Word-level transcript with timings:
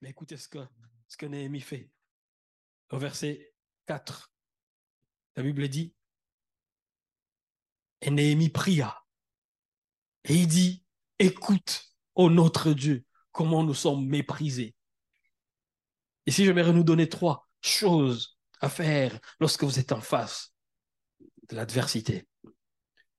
Mais 0.00 0.10
écoutez 0.10 0.36
ce 0.36 0.48
que, 0.48 0.58
ce 1.08 1.16
que 1.16 1.26
Néhémie 1.26 1.60
fait. 1.60 1.90
Au 2.90 2.98
verset 2.98 3.52
4, 3.86 4.32
la 5.36 5.42
Bible 5.42 5.68
dit, 5.68 5.94
et 8.00 8.10
Néhémie 8.10 8.50
pria. 8.50 9.02
Et 10.24 10.34
il 10.34 10.46
dit, 10.46 10.84
écoute, 11.18 11.94
ô 12.14 12.30
notre 12.30 12.72
Dieu, 12.72 13.04
comment 13.30 13.62
nous 13.64 13.74
sommes 13.74 14.06
méprisés. 14.06 14.74
Ici, 16.26 16.44
j'aimerais 16.44 16.72
nous 16.72 16.84
donner 16.84 17.08
trois 17.08 17.48
choses 17.60 18.38
à 18.60 18.68
faire 18.68 19.18
lorsque 19.40 19.64
vous 19.64 19.78
êtes 19.78 19.92
en 19.92 20.00
face 20.00 20.52
de 21.48 21.56
l'adversité. 21.56 22.28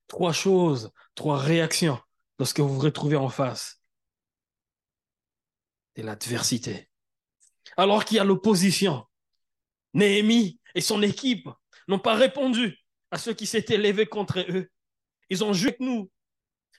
Trois 0.08 0.34
choses, 0.34 0.92
trois 1.16 1.38
réactions 1.38 2.00
lorsque 2.40 2.60
vous 2.60 2.70
vous 2.76 2.80
retrouvez 2.80 3.18
en 3.18 3.30
face 3.30 3.83
de 5.96 6.04
l'adversité. 6.04 6.90
Alors 7.78 8.06
qu'il 8.06 8.18
y 8.18 8.20
a 8.20 8.24
l'opposition, 8.24 9.06
Néhémie 9.94 10.60
et 10.76 10.82
son 10.82 11.02
équipe 11.02 11.48
n'ont 11.88 12.00
pas 12.00 12.16
répondu 12.16 12.78
à 13.12 13.18
ceux 13.18 13.34
qui 13.34 13.46
s'étaient 13.46 13.78
levés 13.78 14.06
contre 14.06 14.40
eux. 14.40 14.70
Ils 15.30 15.44
ont 15.44 15.54
joué 15.54 15.70
avec 15.70 15.80
nous. 15.80 16.12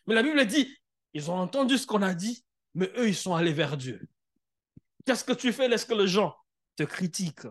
Mais 0.07 0.15
la 0.15 0.23
Bible 0.23 0.45
dit, 0.47 0.77
ils 1.13 1.31
ont 1.31 1.39
entendu 1.39 1.79
ce 1.79 1.87
qu'on 1.87 2.03
a 2.03 2.15
dit, 2.15 2.45
mais 2.75 2.91
eux, 2.97 3.09
ils 3.09 3.15
sont 3.15 3.35
allés 3.35 3.53
vers 3.53 3.77
Dieu. 3.77 4.07
Qu'est-ce 5.07 5.25
que 5.25 5.33
tu 5.33 5.53
fais 5.53 5.69
lorsque 5.69 5.93
les 5.93 6.09
gens 6.09 6.35
te 6.77 6.83
critiquent? 6.83 7.47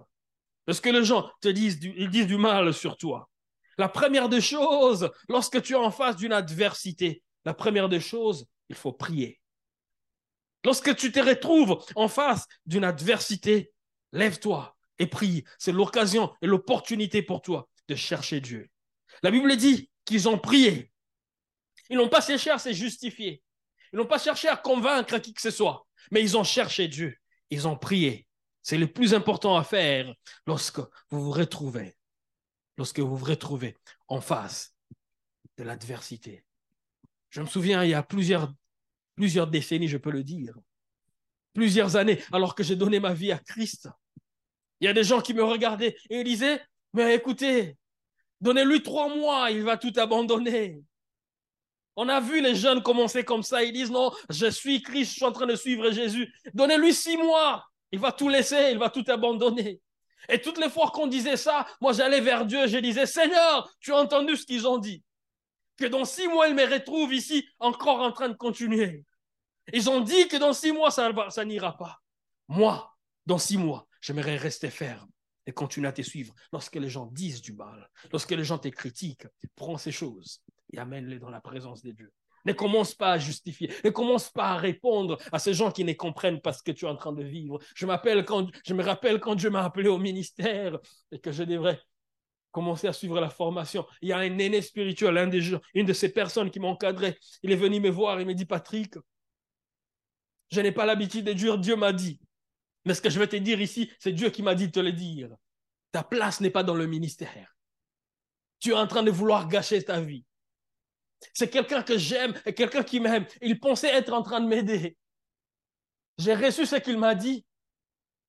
Lorsque 0.67 0.85
les 0.85 1.03
gens 1.03 1.29
te 1.41 1.47
disent 1.47 1.79
disent 1.79 2.27
du 2.27 2.37
mal 2.37 2.73
sur 2.73 2.97
toi? 2.97 3.29
La 3.77 3.89
première 3.89 4.29
des 4.29 4.41
choses, 4.41 5.09
lorsque 5.27 5.61
tu 5.61 5.73
es 5.73 5.77
en 5.77 5.91
face 5.91 6.15
d'une 6.15 6.33
adversité, 6.33 7.23
la 7.45 7.53
première 7.53 7.89
des 7.89 7.99
choses, 7.99 8.47
il 8.69 8.75
faut 8.75 8.93
prier. 8.93 9.39
Lorsque 10.63 10.95
tu 10.95 11.11
te 11.11 11.19
retrouves 11.19 11.83
en 11.95 12.07
face 12.07 12.45
d'une 12.65 12.83
adversité, 12.83 13.71
lève-toi 14.11 14.75
et 14.99 15.07
prie. 15.07 15.43
C'est 15.57 15.71
l'occasion 15.71 16.33
et 16.41 16.47
l'opportunité 16.47 17.21
pour 17.21 17.41
toi 17.41 17.69
de 17.87 17.95
chercher 17.95 18.39
Dieu. 18.39 18.69
La 19.21 19.31
Bible 19.31 19.55
dit 19.57 19.89
qu'ils 20.05 20.29
ont 20.29 20.37
prié. 20.37 20.91
Ils 21.89 21.97
n'ont 21.97 22.09
pas 22.09 22.21
cherché 22.21 22.49
à 22.49 22.57
se 22.57 22.71
justifier. 22.71 23.43
Ils 23.91 23.97
n'ont 23.97 24.05
pas 24.05 24.17
cherché 24.19 24.47
à 24.47 24.55
convaincre 24.55 25.17
qui 25.19 25.33
que 25.33 25.41
ce 25.41 25.51
soit, 25.51 25.85
mais 26.11 26.21
ils 26.21 26.37
ont 26.37 26.43
cherché 26.43 26.87
Dieu. 26.87 27.15
Ils 27.49 27.67
ont 27.67 27.77
prié. 27.77 28.27
C'est 28.61 28.77
le 28.77 28.91
plus 28.91 29.13
important 29.13 29.57
à 29.57 29.63
faire 29.63 30.13
lorsque 30.47 30.79
vous 31.09 31.23
vous 31.23 31.31
retrouvez, 31.31 31.95
lorsque 32.77 32.99
vous 32.99 33.17
vous 33.17 33.25
retrouvez 33.25 33.77
en 34.07 34.21
face 34.21 34.73
de 35.57 35.63
l'adversité. 35.63 36.45
Je 37.29 37.41
me 37.41 37.45
souviens, 37.45 37.83
il 37.83 37.89
y 37.89 37.93
a 37.93 38.03
plusieurs, 38.03 38.53
plusieurs 39.15 39.47
décennies, 39.47 39.87
je 39.87 39.97
peux 39.97 40.11
le 40.11 40.23
dire, 40.23 40.55
plusieurs 41.53 41.95
années, 41.95 42.21
alors 42.31 42.55
que 42.55 42.63
j'ai 42.63 42.75
donné 42.75 42.99
ma 42.99 43.13
vie 43.13 43.31
à 43.31 43.37
Christ, 43.37 43.89
il 44.79 44.85
y 44.85 44.87
a 44.87 44.93
des 44.93 45.03
gens 45.03 45.21
qui 45.21 45.33
me 45.33 45.43
regardaient 45.43 45.95
et 46.09 46.23
disaient, 46.23 46.61
mais 46.93 47.15
écoutez, 47.15 47.77
donnez-lui 48.41 48.83
trois 48.83 49.07
mois, 49.15 49.49
il 49.49 49.63
va 49.63 49.77
tout 49.77 49.93
abandonner. 49.95 50.83
On 51.95 52.09
a 52.09 52.19
vu 52.19 52.41
les 52.41 52.55
jeunes 52.55 52.81
commencer 52.81 53.23
comme 53.23 53.43
ça. 53.43 53.63
Ils 53.63 53.71
disent 53.71 53.91
non, 53.91 54.11
je 54.29 54.47
suis 54.47 54.81
Christ, 54.81 55.11
je 55.11 55.15
suis 55.17 55.25
en 55.25 55.31
train 55.31 55.45
de 55.45 55.55
suivre 55.55 55.91
Jésus. 55.91 56.33
Donnez-lui 56.53 56.93
six 56.93 57.17
mois. 57.17 57.65
Il 57.91 57.99
va 57.99 58.11
tout 58.11 58.29
laisser, 58.29 58.69
il 58.71 58.79
va 58.79 58.89
tout 58.89 59.05
abandonner. 59.07 59.79
Et 60.29 60.41
toutes 60.41 60.57
les 60.57 60.69
fois 60.69 60.89
qu'on 60.91 61.07
disait 61.07 61.37
ça, 61.37 61.67
moi 61.79 61.93
j'allais 61.93 62.21
vers 62.21 62.45
Dieu, 62.45 62.65
je 62.67 62.77
disais 62.77 63.05
Seigneur, 63.05 63.69
tu 63.79 63.93
as 63.93 63.97
entendu 63.97 64.35
ce 64.35 64.45
qu'ils 64.45 64.67
ont 64.67 64.77
dit. 64.77 65.03
Que 65.77 65.85
dans 65.85 66.05
six 66.05 66.27
mois, 66.27 66.47
ils 66.47 66.55
me 66.55 66.71
retrouvent 66.71 67.13
ici 67.13 67.47
encore 67.59 67.99
en 67.99 68.11
train 68.11 68.29
de 68.29 68.35
continuer. 68.35 69.05
Ils 69.71 69.89
ont 69.89 70.01
dit 70.01 70.27
que 70.27 70.37
dans 70.37 70.53
six 70.53 70.71
mois, 70.71 70.91
ça, 70.91 71.11
ça 71.29 71.45
n'ira 71.45 71.77
pas. 71.77 71.99
Moi, 72.47 72.93
dans 73.25 73.37
six 73.37 73.57
mois, 73.57 73.87
j'aimerais 74.01 74.35
rester 74.35 74.69
ferme 74.69 75.09
et 75.45 75.53
continuer 75.53 75.87
à 75.87 75.93
te 75.93 76.01
suivre. 76.01 76.33
Lorsque 76.51 76.75
les 76.75 76.89
gens 76.89 77.07
disent 77.07 77.41
du 77.41 77.53
mal, 77.53 77.89
lorsque 78.11 78.31
les 78.31 78.43
gens 78.43 78.57
te 78.57 78.67
critiquent, 78.67 79.27
prends 79.55 79.77
ces 79.77 79.91
choses 79.91 80.41
et 80.71 80.79
amène-les 80.79 81.19
dans 81.19 81.29
la 81.29 81.41
présence 81.41 81.81
de 81.83 81.91
Dieu. 81.91 82.11
Ne 82.45 82.51
commence 82.51 82.93
pas 82.93 83.13
à 83.13 83.17
justifier, 83.17 83.71
ne 83.85 83.89
commence 83.89 84.29
pas 84.29 84.49
à 84.49 84.57
répondre 84.57 85.17
à 85.31 85.39
ces 85.39 85.53
gens 85.53 85.71
qui 85.71 85.85
ne 85.85 85.93
comprennent 85.93 86.41
pas 86.41 86.51
ce 86.51 86.61
que 86.61 86.71
tu 86.71 86.85
es 86.85 86.89
en 86.89 86.95
train 86.95 87.13
de 87.13 87.23
vivre. 87.23 87.59
Je, 87.73 87.85
quand, 88.23 88.49
je 88.65 88.73
me 88.73 88.83
rappelle 88.83 89.21
quand 89.21 89.35
Dieu 89.35 89.49
m'a 89.49 89.63
appelé 89.63 89.87
au 89.87 89.97
ministère 89.97 90.77
et 91.11 91.19
que 91.19 91.31
je 91.31 91.43
devrais 91.43 91.79
commencer 92.53 92.87
à 92.87 92.93
suivre 92.93 93.19
la 93.19 93.29
formation. 93.29 93.85
Il 94.01 94.09
y 94.09 94.13
a 94.13 94.19
un 94.19 94.37
aîné 94.37 94.61
spirituel, 94.61 95.29
des 95.29 95.59
une 95.73 95.85
de 95.85 95.91
ces 95.91 96.09
personnes 96.09 96.49
qui 96.49 96.61
m'encadrait. 96.61 97.17
Il 97.41 97.51
est 97.51 97.57
venu 97.57 97.81
me 97.81 97.89
voir, 97.89 98.21
il 98.21 98.27
me 98.27 98.33
dit, 98.33 98.45
Patrick, 98.45 98.95
je 100.49 100.61
n'ai 100.61 100.71
pas 100.71 100.85
l'habitude 100.85 101.25
de 101.25 101.33
dire 101.33 101.57
Dieu 101.57 101.75
m'a 101.75 101.91
dit. 101.91 102.21
Mais 102.85 102.93
ce 102.93 103.01
que 103.01 103.09
je 103.09 103.19
vais 103.19 103.27
te 103.27 103.35
dire 103.35 103.59
ici, 103.59 103.91
c'est 103.99 104.13
Dieu 104.13 104.29
qui 104.29 104.43
m'a 104.43 104.55
dit 104.55 104.67
de 104.67 104.71
te 104.71 104.79
le 104.79 104.93
dire. 104.93 105.29
Ta 105.91 106.03
place 106.03 106.39
n'est 106.39 106.51
pas 106.51 106.63
dans 106.63 106.75
le 106.75 106.85
ministère. 106.85 107.55
Tu 108.59 108.69
es 108.69 108.73
en 108.73 108.87
train 108.87 109.03
de 109.03 109.11
vouloir 109.11 109.47
gâcher 109.47 109.83
ta 109.83 109.99
vie. 109.99 110.23
C'est 111.33 111.49
quelqu'un 111.49 111.81
que 111.81 111.97
j'aime 111.97 112.33
et 112.45 112.53
quelqu'un 112.53 112.83
qui 112.83 112.99
m'aime. 112.99 113.25
Il 113.41 113.59
pensait 113.59 113.93
être 113.93 114.13
en 114.13 114.21
train 114.21 114.41
de 114.41 114.47
m'aider. 114.47 114.95
J'ai 116.17 116.35
reçu 116.35 116.65
ce 116.65 116.75
qu'il 116.75 116.97
m'a 116.97 117.15
dit, 117.15 117.45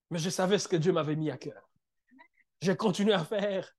mais 0.09 0.17
je 0.17 0.29
savais 0.29 0.57
ce 0.57 0.67
que 0.67 0.77
Dieu 0.77 0.91
m'avait 0.91 1.15
mis 1.15 1.29
à 1.29 1.37
cœur. 1.37 1.69
J'ai 2.61 2.75
continué 2.75 3.13
à 3.13 3.23
faire. 3.23 3.71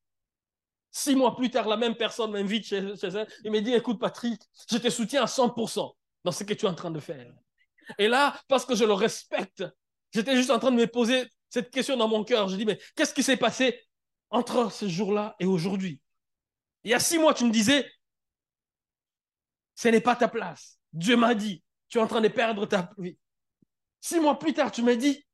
Six 0.98 1.14
mois 1.14 1.36
plus 1.36 1.50
tard, 1.50 1.68
la 1.68 1.76
même 1.76 1.94
personne 1.94 2.30
m'invite 2.30 2.64
chez, 2.64 2.76
elle. 2.78 3.28
Il 3.44 3.50
me 3.50 3.60
dit, 3.60 3.74
écoute 3.74 4.00
Patrick, 4.00 4.40
je 4.70 4.78
te 4.78 4.88
soutiens 4.88 5.24
à 5.24 5.26
100% 5.26 5.94
dans 6.24 6.32
ce 6.32 6.42
que 6.42 6.54
tu 6.54 6.64
es 6.64 6.68
en 6.70 6.74
train 6.74 6.90
de 6.90 7.00
faire. 7.00 7.30
Et 7.98 8.08
là, 8.08 8.34
parce 8.48 8.64
que 8.64 8.74
je 8.74 8.84
le 8.84 8.94
respecte, 8.94 9.62
j'étais 10.10 10.34
juste 10.34 10.48
en 10.48 10.58
train 10.58 10.70
de 10.70 10.76
me 10.76 10.86
poser 10.86 11.30
cette 11.50 11.70
question 11.70 11.98
dans 11.98 12.08
mon 12.08 12.24
cœur. 12.24 12.48
Je 12.48 12.56
dis, 12.56 12.64
mais 12.64 12.80
qu'est-ce 12.94 13.12
qui 13.12 13.22
s'est 13.22 13.36
passé 13.36 13.78
entre 14.30 14.72
ce 14.72 14.88
jour-là 14.88 15.36
et 15.38 15.44
aujourd'hui? 15.44 16.00
Il 16.82 16.92
y 16.92 16.94
a 16.94 16.98
six 16.98 17.18
mois, 17.18 17.34
tu 17.34 17.44
me 17.44 17.52
disais, 17.52 17.86
ce 19.74 19.88
n'est 19.88 20.00
pas 20.00 20.16
ta 20.16 20.28
place. 20.28 20.78
Dieu 20.94 21.18
m'a 21.18 21.34
dit, 21.34 21.62
tu 21.90 21.98
es 21.98 22.00
en 22.00 22.06
train 22.06 22.22
de 22.22 22.28
perdre 22.28 22.64
ta 22.64 22.90
vie. 22.96 23.18
Six 24.00 24.18
mois 24.18 24.38
plus 24.38 24.54
tard, 24.54 24.72
tu 24.72 24.80
m'as 24.80 24.96
dit, 24.96 25.26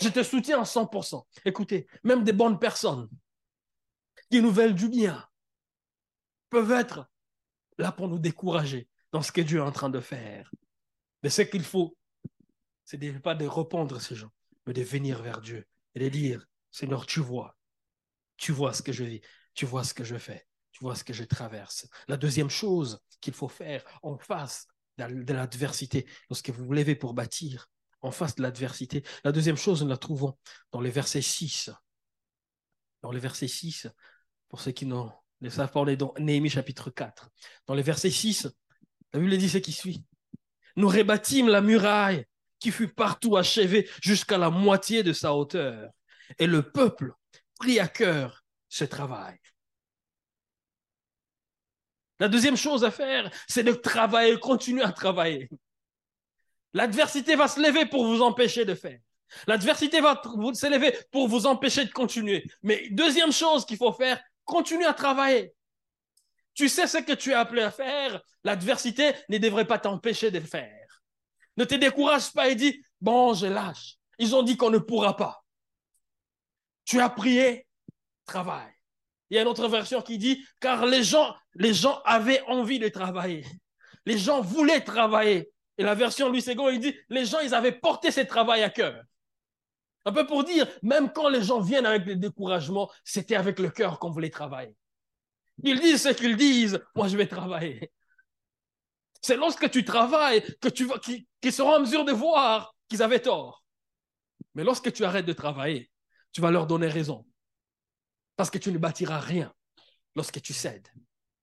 je 0.00 0.08
te 0.08 0.22
soutiens 0.22 0.60
à 0.60 0.64
100%. 0.64 1.20
Écoutez, 1.44 1.88
même 2.04 2.22
des 2.22 2.32
bonnes 2.32 2.60
personnes 2.60 3.08
qui 4.34 4.42
nous 4.42 4.50
veulent 4.50 4.74
du 4.74 4.88
bien 4.88 5.24
peuvent 6.50 6.72
être 6.72 7.08
là 7.78 7.92
pour 7.92 8.08
nous 8.08 8.18
décourager 8.18 8.88
dans 9.12 9.22
ce 9.22 9.30
que 9.30 9.40
Dieu 9.40 9.58
est 9.58 9.62
en 9.62 9.70
train 9.70 9.90
de 9.90 10.00
faire. 10.00 10.50
Mais 11.22 11.30
ce 11.30 11.42
qu'il 11.42 11.62
faut, 11.62 11.96
ce 12.84 12.96
n'est 12.96 13.12
pas 13.20 13.36
de 13.36 13.46
répondre 13.46 14.00
ces 14.00 14.16
gens, 14.16 14.32
mais 14.66 14.72
de 14.72 14.82
venir 14.82 15.22
vers 15.22 15.40
Dieu 15.40 15.64
et 15.94 16.00
de 16.00 16.08
dire, 16.08 16.48
Seigneur, 16.72 17.06
tu 17.06 17.20
vois, 17.20 17.56
tu 18.36 18.50
vois 18.50 18.72
ce 18.72 18.82
que 18.82 18.90
je 18.90 19.04
vis, 19.04 19.20
tu 19.54 19.66
vois 19.66 19.84
ce 19.84 19.94
que 19.94 20.02
je 20.02 20.16
fais, 20.16 20.48
tu 20.72 20.82
vois 20.82 20.96
ce 20.96 21.04
que 21.04 21.12
je 21.12 21.22
traverse. 21.22 21.86
La 22.08 22.16
deuxième 22.16 22.50
chose 22.50 23.00
qu'il 23.20 23.34
faut 23.34 23.46
faire 23.46 23.84
en 24.02 24.18
face 24.18 24.66
de 24.98 25.32
l'adversité, 25.32 26.08
lorsque 26.28 26.50
vous 26.50 26.64
vous 26.64 26.72
levez 26.72 26.96
pour 26.96 27.14
bâtir, 27.14 27.68
en 28.00 28.10
face 28.10 28.34
de 28.34 28.42
l'adversité, 28.42 29.04
la 29.22 29.30
deuxième 29.30 29.56
chose, 29.56 29.84
nous 29.84 29.88
la 29.88 29.96
trouvons 29.96 30.36
dans 30.72 30.80
les 30.80 30.90
versets 30.90 31.22
6. 31.22 31.70
Dans 33.00 33.12
les 33.12 33.20
versets 33.20 33.46
6, 33.46 33.86
pour 34.48 34.60
ceux 34.60 34.72
qui 34.72 34.86
ne 34.86 35.48
savent 35.48 35.70
pas, 35.70 35.80
on 35.80 35.86
est 35.86 35.96
dans 35.96 36.14
Néhémie 36.18 36.50
chapitre 36.50 36.90
4. 36.90 37.30
Dans 37.66 37.74
les 37.74 37.82
versets 37.82 38.10
6, 38.10 38.48
la 39.12 39.20
Bible 39.20 39.36
dit 39.36 39.48
ce 39.48 39.58
qui 39.58 39.72
suit. 39.72 40.04
Nous 40.76 40.88
rebâtîmes 40.88 41.48
la 41.48 41.60
muraille 41.60 42.24
qui 42.58 42.70
fut 42.70 42.88
partout 42.88 43.36
achevée 43.36 43.88
jusqu'à 44.02 44.38
la 44.38 44.50
moitié 44.50 45.02
de 45.02 45.12
sa 45.12 45.34
hauteur. 45.34 45.90
Et 46.38 46.46
le 46.46 46.62
peuple 46.62 47.12
prit 47.58 47.78
à 47.78 47.88
cœur 47.88 48.44
ce 48.68 48.84
travail. 48.84 49.38
La 52.20 52.28
deuxième 52.28 52.56
chose 52.56 52.84
à 52.84 52.90
faire, 52.90 53.30
c'est 53.48 53.64
de 53.64 53.72
travailler, 53.72 54.38
continuer 54.38 54.82
à 54.82 54.92
travailler. 54.92 55.48
L'adversité 56.72 57.36
va 57.36 57.48
se 57.48 57.60
lever 57.60 57.86
pour 57.86 58.04
vous 58.04 58.22
empêcher 58.22 58.64
de 58.64 58.74
faire. 58.74 58.98
L'adversité 59.46 60.00
va 60.00 60.20
se 60.22 60.66
lever 60.66 60.96
pour 61.10 61.28
vous 61.28 61.46
empêcher 61.46 61.84
de 61.84 61.92
continuer. 61.92 62.44
Mais 62.62 62.88
deuxième 62.90 63.32
chose 63.32 63.64
qu'il 63.64 63.76
faut 63.76 63.92
faire, 63.92 64.20
continue 64.44 64.86
à 64.86 64.94
travailler. 64.94 65.54
Tu 66.54 66.68
sais 66.68 66.86
ce 66.86 66.98
que 66.98 67.12
tu 67.12 67.30
es 67.30 67.34
appelé 67.34 67.62
à 67.62 67.70
faire. 67.70 68.20
L'adversité 68.44 69.12
ne 69.28 69.38
devrait 69.38 69.66
pas 69.66 69.78
t'empêcher 69.78 70.30
de 70.30 70.40
faire. 70.40 71.02
Ne 71.56 71.64
te 71.64 71.74
décourage 71.74 72.32
pas 72.32 72.48
et 72.48 72.54
dis, 72.54 72.84
bon, 73.00 73.34
je 73.34 73.46
lâche. 73.46 73.96
Ils 74.18 74.34
ont 74.34 74.42
dit 74.42 74.56
qu'on 74.56 74.70
ne 74.70 74.78
pourra 74.78 75.16
pas. 75.16 75.44
Tu 76.84 77.00
as 77.00 77.08
prié, 77.08 77.66
travaille. 78.24 78.72
Il 79.30 79.36
y 79.36 79.38
a 79.38 79.42
une 79.42 79.48
autre 79.48 79.68
version 79.68 80.02
qui 80.02 80.18
dit, 80.18 80.44
car 80.60 80.86
les 80.86 81.02
gens, 81.02 81.34
les 81.54 81.74
gens 81.74 82.00
avaient 82.04 82.42
envie 82.42 82.78
de 82.78 82.88
travailler. 82.88 83.44
Les 84.06 84.18
gens 84.18 84.40
voulaient 84.40 84.82
travailler. 84.82 85.50
Et 85.76 85.82
la 85.82 85.94
version 85.94 86.28
Louis 86.28 86.44
II, 86.46 86.54
il 86.72 86.80
dit, 86.80 86.94
les 87.08 87.24
gens, 87.24 87.40
ils 87.40 87.54
avaient 87.54 87.72
porté 87.72 88.10
ce 88.10 88.20
travail 88.20 88.62
à 88.62 88.70
cœur. 88.70 89.02
Un 90.04 90.12
peu 90.12 90.26
pour 90.26 90.44
dire, 90.44 90.66
même 90.82 91.12
quand 91.12 91.28
les 91.28 91.42
gens 91.42 91.60
viennent 91.60 91.86
avec 91.86 92.04
des 92.04 92.16
découragements, 92.16 92.90
c'était 93.04 93.36
avec 93.36 93.58
le 93.58 93.70
cœur 93.70 93.98
qu'on 93.98 94.10
voulait 94.10 94.30
travailler. 94.30 94.76
Ils 95.62 95.80
disent 95.80 96.02
ce 96.02 96.08
qu'ils 96.10 96.36
disent, 96.36 96.80
moi 96.94 97.08
je 97.08 97.16
vais 97.16 97.26
travailler. 97.26 97.92
C'est 99.22 99.36
lorsque 99.36 99.70
tu 99.70 99.84
travailles 99.84 100.44
qu'ils 101.40 101.52
seront 101.52 101.76
en 101.76 101.80
mesure 101.80 102.04
de 102.04 102.12
voir 102.12 102.76
qu'ils 102.88 103.02
avaient 103.02 103.22
tort. 103.22 103.64
Mais 104.54 104.64
lorsque 104.64 104.92
tu 104.92 105.04
arrêtes 105.04 105.26
de 105.26 105.32
travailler, 105.32 105.90
tu 106.32 106.40
vas 106.40 106.50
leur 106.50 106.66
donner 106.66 106.88
raison. 106.88 107.24
Parce 108.36 108.50
que 108.50 108.58
tu 108.58 108.72
ne 108.72 108.78
bâtiras 108.78 109.20
rien 109.20 109.54
lorsque 110.14 110.42
tu 110.42 110.52
cèdes. 110.52 110.88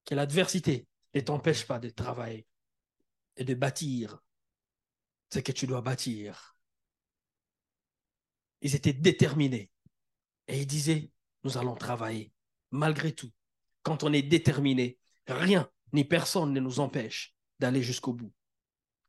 Que 0.05 0.13
l'adversité 0.13 0.87
ne 1.15 1.21
t'empêche 1.21 1.65
pas 1.65 1.79
de 1.79 1.89
travailler 1.89 2.45
et 3.37 3.43
de 3.43 3.53
bâtir 3.53 4.19
ce 5.33 5.39
que 5.39 5.51
tu 5.51 5.65
dois 5.65 5.81
bâtir. 5.81 6.55
Ils 8.61 8.75
étaient 8.75 8.93
déterminés. 8.93 9.69
Et 10.47 10.59
ils 10.59 10.67
disaient, 10.67 11.11
nous 11.43 11.57
allons 11.57 11.75
travailler. 11.75 12.31
Malgré 12.71 13.13
tout, 13.13 13.31
quand 13.83 14.03
on 14.03 14.13
est 14.13 14.21
déterminé, 14.21 14.97
rien 15.27 15.69
ni 15.93 16.05
personne 16.05 16.53
ne 16.53 16.59
nous 16.59 16.79
empêche 16.79 17.35
d'aller 17.59 17.81
jusqu'au 17.81 18.13
bout. 18.13 18.33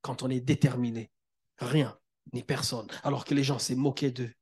Quand 0.00 0.22
on 0.22 0.31
est 0.31 0.40
déterminé, 0.40 1.10
rien 1.58 1.99
ni 2.32 2.43
personne. 2.43 2.88
Alors 3.02 3.25
que 3.25 3.34
les 3.34 3.44
gens 3.44 3.58
s'est 3.58 3.76
moqués 3.76 4.10
d'eux. 4.10 4.32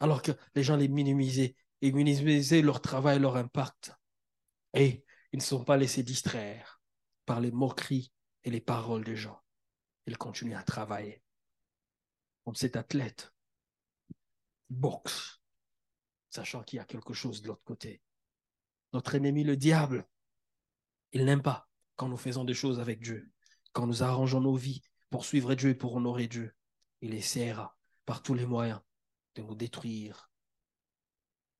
Alors 0.00 0.22
que 0.22 0.32
les 0.54 0.62
gens 0.62 0.76
les 0.76 0.88
minimisaient 0.88 1.56
et 1.82 1.92
minimisaient 1.92 2.62
leur 2.62 2.80
travail, 2.80 3.18
leur 3.18 3.36
impact. 3.36 3.92
Et 4.74 5.04
ils 5.32 5.38
ne 5.38 5.42
sont 5.42 5.64
pas 5.64 5.76
laissés 5.76 6.02
distraire 6.02 6.80
par 7.24 7.40
les 7.40 7.50
moqueries 7.50 8.12
et 8.44 8.50
les 8.50 8.60
paroles 8.60 9.04
des 9.04 9.16
gens. 9.16 9.40
Ils 10.06 10.16
continuent 10.16 10.56
à 10.56 10.62
travailler. 10.62 11.22
Comme 12.44 12.54
cet 12.54 12.76
athlète 12.76 13.32
boxe, 14.70 15.40
sachant 16.30 16.62
qu'il 16.62 16.78
y 16.78 16.80
a 16.80 16.84
quelque 16.84 17.14
chose 17.14 17.42
de 17.42 17.48
l'autre 17.48 17.64
côté. 17.64 18.02
Notre 18.92 19.14
ennemi, 19.14 19.44
le 19.44 19.56
diable, 19.56 20.06
il 21.12 21.24
n'aime 21.24 21.42
pas 21.42 21.68
quand 21.96 22.08
nous 22.08 22.16
faisons 22.16 22.44
des 22.44 22.54
choses 22.54 22.80
avec 22.80 23.00
Dieu, 23.00 23.30
quand 23.72 23.86
nous 23.86 24.02
arrangeons 24.02 24.40
nos 24.40 24.54
vies 24.54 24.82
pour 25.10 25.24
suivre 25.24 25.54
Dieu 25.54 25.70
et 25.70 25.74
pour 25.74 25.94
honorer 25.94 26.28
Dieu. 26.28 26.54
Il 27.00 27.14
essaiera 27.14 27.76
par 28.04 28.22
tous 28.22 28.34
les 28.34 28.46
moyens 28.46 28.80
de 29.34 29.42
nous 29.42 29.54
détruire. 29.54 30.30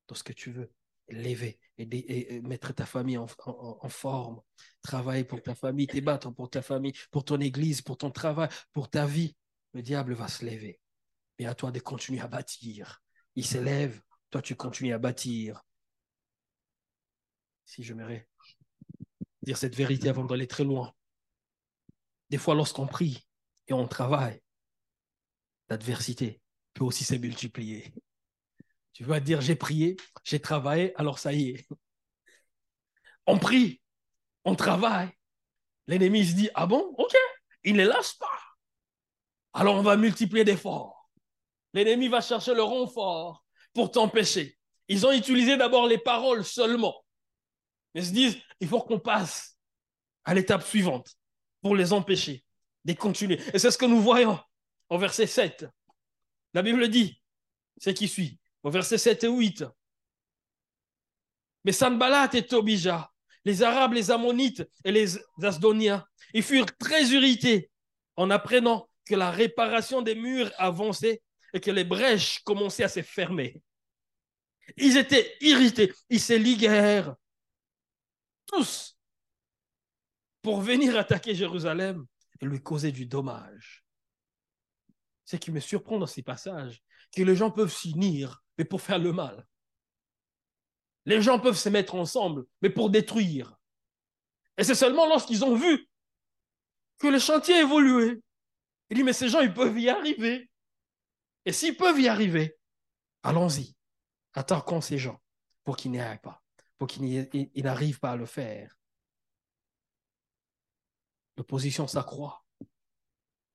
Tout 0.06 0.14
ce 0.14 0.22
que 0.22 0.32
tu 0.32 0.50
veux, 0.52 0.72
lever 1.08 1.58
et, 1.78 2.40
mettre 2.42 2.72
ta 2.72 2.86
famille 2.86 3.18
en, 3.18 3.26
forme, 3.88 4.40
travailler 4.82 5.24
pour 5.24 5.42
ta 5.42 5.54
famille, 5.54 5.86
te 5.86 5.98
battre 6.00 6.30
pour 6.30 6.50
ta 6.50 6.62
famille, 6.62 6.94
pour 7.10 7.24
ton 7.24 7.40
église, 7.40 7.82
pour 7.82 7.96
ton 7.96 8.10
travail, 8.10 8.48
pour 8.72 8.88
ta 8.88 9.06
vie. 9.06 9.36
Le 9.72 9.82
diable 9.82 10.14
va 10.14 10.28
se 10.28 10.44
lever. 10.44 10.80
Et 11.38 11.46
à 11.46 11.54
toi 11.54 11.70
de 11.70 11.80
continuer 11.80 12.20
à 12.20 12.28
bâtir. 12.28 13.02
Il 13.34 13.44
s'élève, 13.44 14.00
toi 14.30 14.42
tu 14.42 14.56
continues 14.56 14.92
à 14.92 14.98
bâtir. 14.98 15.62
Si 17.64 17.82
je 17.82 17.94
m'aimerais 17.94 18.28
dire 19.42 19.56
cette 19.56 19.76
vérité 19.76 20.08
avant 20.08 20.24
d'aller 20.24 20.46
très 20.46 20.64
loin. 20.64 20.92
Des 22.30 22.38
fois, 22.38 22.54
lorsqu'on 22.54 22.86
prie 22.86 23.26
et 23.68 23.72
on 23.72 23.86
travaille, 23.86 24.42
l'adversité 25.68 26.40
peut 26.74 26.84
aussi 26.84 27.04
se 27.04 27.14
multiplier. 27.14 27.94
Tu 28.92 29.04
vas 29.04 29.20
dire, 29.20 29.40
j'ai 29.40 29.56
prié, 29.56 29.96
j'ai 30.24 30.40
travaillé, 30.40 30.96
alors 30.96 31.18
ça 31.18 31.32
y 31.32 31.50
est. 31.50 31.68
On 33.26 33.38
prie, 33.38 33.80
on 34.44 34.54
travaille. 34.54 35.10
L'ennemi 35.86 36.26
se 36.26 36.34
dit, 36.34 36.50
ah 36.54 36.66
bon, 36.66 36.94
ok, 36.98 37.14
il 37.62 37.76
ne 37.76 37.86
lâche 37.86 38.18
pas. 38.18 38.40
Alors 39.52 39.76
on 39.76 39.82
va 39.82 39.96
multiplier 39.96 40.44
d'efforts. 40.44 40.95
L'ennemi 41.84 42.08
va 42.08 42.20
chercher 42.20 42.54
le 42.54 42.62
renfort 42.62 43.44
pour 43.74 43.90
t'empêcher. 43.90 44.56
Ils 44.88 45.06
ont 45.06 45.12
utilisé 45.12 45.56
d'abord 45.56 45.86
les 45.86 45.98
paroles 45.98 46.44
seulement. 46.44 47.04
Mais 47.94 48.02
ils 48.02 48.06
se 48.06 48.12
disent, 48.12 48.38
il 48.60 48.68
faut 48.68 48.80
qu'on 48.80 48.98
passe 48.98 49.58
à 50.24 50.34
l'étape 50.34 50.62
suivante 50.62 51.16
pour 51.60 51.76
les 51.76 51.92
empêcher 51.92 52.44
de 52.84 52.92
continuer. 52.92 53.40
Et 53.52 53.58
c'est 53.58 53.70
ce 53.70 53.78
que 53.78 53.86
nous 53.86 54.00
voyons 54.00 54.38
au 54.88 54.98
verset 54.98 55.26
7. 55.26 55.66
La 56.54 56.62
Bible 56.62 56.88
dit, 56.88 57.20
ce 57.78 57.90
qui 57.90 58.08
suit, 58.08 58.40
au 58.62 58.70
verset 58.70 58.98
7 58.98 59.24
et 59.24 59.28
8. 59.28 59.64
Mais 61.64 61.72
Sanballat 61.72 62.30
et 62.32 62.46
Tobija, 62.46 63.10
les 63.44 63.62
Arabes, 63.62 63.92
les 63.92 64.10
Ammonites 64.10 64.64
et 64.84 64.92
les 64.92 65.18
Asdoniens, 65.42 66.04
ils 66.32 66.42
furent 66.42 66.76
très 66.78 67.04
irrités 67.06 67.70
en 68.16 68.30
apprenant 68.30 68.88
que 69.04 69.14
la 69.14 69.30
réparation 69.30 70.02
des 70.02 70.14
murs 70.14 70.50
avançait 70.58 71.22
et 71.56 71.60
que 71.60 71.70
les 71.70 71.84
brèches 71.84 72.40
commençaient 72.40 72.84
à 72.84 72.88
se 72.88 73.00
fermer. 73.00 73.62
Ils 74.76 74.98
étaient 74.98 75.36
irrités, 75.40 75.90
ils 76.10 76.20
se 76.20 76.34
liguèrent 76.34 77.16
tous 78.44 78.98
pour 80.42 80.60
venir 80.60 80.98
attaquer 80.98 81.34
Jérusalem 81.34 82.04
et 82.40 82.44
lui 82.44 82.62
causer 82.62 82.92
du 82.92 83.06
dommage. 83.06 83.86
Ce 85.24 85.36
qui 85.36 85.50
me 85.50 85.60
surprend 85.60 85.98
dans 85.98 86.06
ces 86.06 86.22
passages, 86.22 86.82
que 87.10 87.22
les 87.22 87.34
gens 87.34 87.50
peuvent 87.50 87.72
s'unir 87.72 88.44
mais 88.58 88.66
pour 88.66 88.82
faire 88.82 88.98
le 88.98 89.14
mal. 89.14 89.46
Les 91.06 91.22
gens 91.22 91.40
peuvent 91.40 91.56
se 91.56 91.70
mettre 91.70 91.94
ensemble, 91.94 92.44
mais 92.60 92.70
pour 92.70 92.90
détruire. 92.90 93.56
Et 94.58 94.64
c'est 94.64 94.74
seulement 94.74 95.06
lorsqu'ils 95.06 95.42
ont 95.42 95.54
vu 95.54 95.88
que 96.98 97.06
le 97.06 97.18
chantier 97.18 97.60
évoluait. 97.60 98.20
Il 98.90 98.96
dit, 98.98 99.04
mais 99.04 99.14
ces 99.14 99.30
gens, 99.30 99.40
ils 99.40 99.54
peuvent 99.54 99.78
y 99.78 99.88
arriver. 99.88 100.50
Et 101.46 101.52
s'ils 101.52 101.76
peuvent 101.76 101.98
y 101.98 102.08
arriver, 102.08 102.58
allons-y. 103.22 103.74
Attaquons 104.34 104.82
ces 104.82 104.98
gens 104.98 105.22
pour 105.64 105.76
qu'ils 105.76 105.92
n'y 105.92 106.00
aillent 106.00 106.20
pas, 106.20 106.42
pour 106.76 106.86
qu'ils 106.88 107.28
n'arrivent 107.56 108.00
pas 108.00 108.10
à 108.10 108.16
le 108.16 108.26
faire. 108.26 108.78
L'opposition 111.38 111.86
s'accroît 111.86 112.44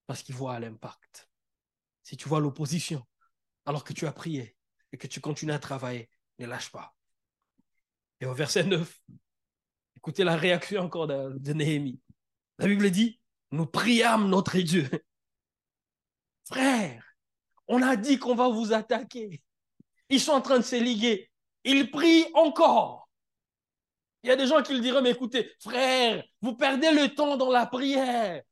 parce 0.08 0.24
qu'ils 0.24 0.36
voient 0.36 0.60
l'impact. 0.60 1.30
Si 2.02 2.18
tu 2.18 2.28
vois 2.28 2.40
l'opposition 2.40 3.06
alors 3.66 3.84
que 3.84 3.94
tu 3.94 4.08
as 4.08 4.12
prié, 4.12 4.58
et 4.92 4.98
que 4.98 5.08
tu 5.08 5.22
continues 5.22 5.54
à 5.54 5.60
travailler, 5.60 6.10
ne 6.40 6.46
lâche 6.46 6.72
pas. 6.72 6.96
Et 8.20 8.26
au 8.26 8.34
verset 8.34 8.64
9, 8.64 9.02
écoutez 9.96 10.24
la 10.24 10.36
réaction 10.36 10.82
encore 10.82 11.08
de, 11.08 11.54
Néhémie. 11.54 12.02
La 12.58 12.68
Bible 12.68 12.92
dit, 12.92 13.20
nous 13.52 13.66
priâmes 13.66 14.30
notre 14.30 14.58
Dieu. 14.60 14.90
Frère, 16.46 17.11
on 17.72 17.82
a 17.82 17.96
dit 17.96 18.20
qu'on 18.20 18.36
va 18.36 18.50
vous 18.50 18.74
attaquer. 18.74 19.42
Ils 20.10 20.20
sont 20.20 20.34
en 20.34 20.42
train 20.42 20.58
de 20.58 20.64
se 20.64 20.76
liguer. 20.76 21.32
Ils 21.64 21.90
prient 21.90 22.26
encore. 22.34 23.10
Il 24.24 24.30
y 24.30 24.34
a 24.34 24.36
des 24.36 24.46
gens 24.46 24.62
qui 24.62 24.74
le 24.74 24.82
diraient, 24.82 25.02
mais 25.02 25.12
écoutez, 25.12 25.50
frère, 25.62 26.22
vous 26.42 26.54
perdez 26.54 26.92
le 26.92 27.16
temps 27.16 27.38
dans 27.38 27.50
la 27.50 27.66
prière. 27.66 28.44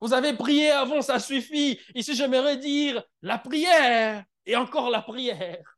Vous 0.00 0.14
avez 0.14 0.32
prié 0.32 0.70
avant, 0.70 1.02
ça 1.02 1.18
suffit. 1.18 1.78
Ici, 1.94 2.14
j'aimerais 2.14 2.56
dire, 2.56 3.04
la 3.20 3.36
prière, 3.36 4.24
et 4.46 4.56
encore 4.56 4.88
la 4.88 5.02
prière. 5.02 5.76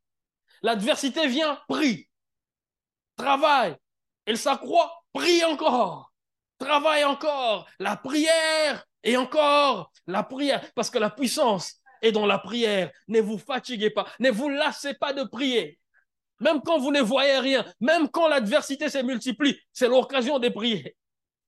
L'adversité 0.62 1.26
vient, 1.26 1.60
prie. 1.68 2.08
Travaille. 3.16 3.76
Elle 4.26 4.38
s'accroît, 4.38 5.02
prie 5.12 5.44
encore. 5.44 6.12
Travaille 6.56 7.04
encore. 7.04 7.66
La 7.80 7.96
prière 7.96 8.86
et 9.02 9.16
encore 9.16 9.90
la 10.06 10.22
prière. 10.22 10.72
Parce 10.74 10.88
que 10.88 10.98
la 10.98 11.10
puissance 11.10 11.82
est 12.02 12.12
dans 12.12 12.26
la 12.26 12.38
prière. 12.38 12.90
Ne 13.08 13.20
vous 13.20 13.38
fatiguez 13.38 13.90
pas. 13.90 14.06
Ne 14.20 14.30
vous 14.30 14.48
lassez 14.48 14.94
pas 14.94 15.12
de 15.12 15.24
prier. 15.24 15.78
Même 16.40 16.60
quand 16.62 16.78
vous 16.78 16.92
ne 16.92 17.00
voyez 17.00 17.38
rien, 17.38 17.64
même 17.80 18.08
quand 18.08 18.28
l'adversité 18.28 18.88
se 18.88 18.98
multiplie, 18.98 19.58
c'est 19.72 19.88
l'occasion 19.88 20.38
de 20.38 20.48
prier. 20.48 20.96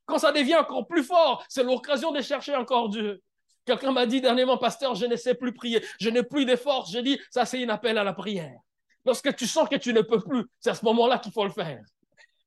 Quand 0.04 0.18
ça 0.18 0.32
devient 0.32 0.56
encore 0.56 0.86
plus 0.88 1.04
fort, 1.04 1.44
c'est 1.48 1.62
l'occasion 1.62 2.10
de 2.10 2.20
chercher 2.20 2.56
encore 2.56 2.88
Dieu. 2.88 3.22
Quelqu'un 3.64 3.92
m'a 3.92 4.06
dit 4.06 4.20
dernièrement, 4.20 4.58
pasteur, 4.58 4.96
je 4.96 5.06
ne 5.06 5.14
sais 5.14 5.34
plus 5.34 5.52
prier, 5.52 5.84
je 6.00 6.10
n'ai 6.10 6.24
plus 6.24 6.44
de 6.44 6.56
force. 6.56 6.90
J'ai 6.90 7.02
dit, 7.02 7.20
ça 7.30 7.44
c'est 7.44 7.62
un 7.64 7.68
appel 7.68 7.98
à 7.98 8.04
la 8.04 8.12
prière. 8.12 8.58
Lorsque 9.04 9.34
tu 9.36 9.46
sens 9.46 9.68
que 9.68 9.76
tu 9.76 9.92
ne 9.92 10.00
peux 10.00 10.20
plus, 10.20 10.44
c'est 10.58 10.70
à 10.70 10.74
ce 10.74 10.84
moment-là 10.84 11.18
qu'il 11.18 11.32
faut 11.32 11.44
le 11.44 11.50
faire. 11.50 11.80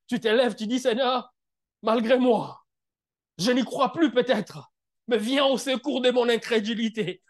Tu 0.06 0.20
t'élèves, 0.20 0.54
tu 0.54 0.66
dis, 0.66 0.78
Seigneur, 0.78 1.32
malgré 1.82 2.18
moi, 2.18 2.62
je 3.38 3.50
n'y 3.50 3.64
crois 3.64 3.92
plus 3.92 4.12
peut-être, 4.12 4.70
mais 5.08 5.16
viens 5.18 5.46
au 5.46 5.56
secours 5.56 6.02
de 6.02 6.10
mon 6.10 6.28
incrédulité. 6.28 7.22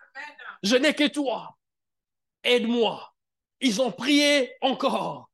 Je 0.64 0.76
n'ai 0.76 0.94
que 0.94 1.06
toi. 1.06 1.59
Aide-moi. 2.42 3.14
Ils 3.61 3.83
ont 3.83 3.92
prié 3.92 4.50
encore. 4.62 5.30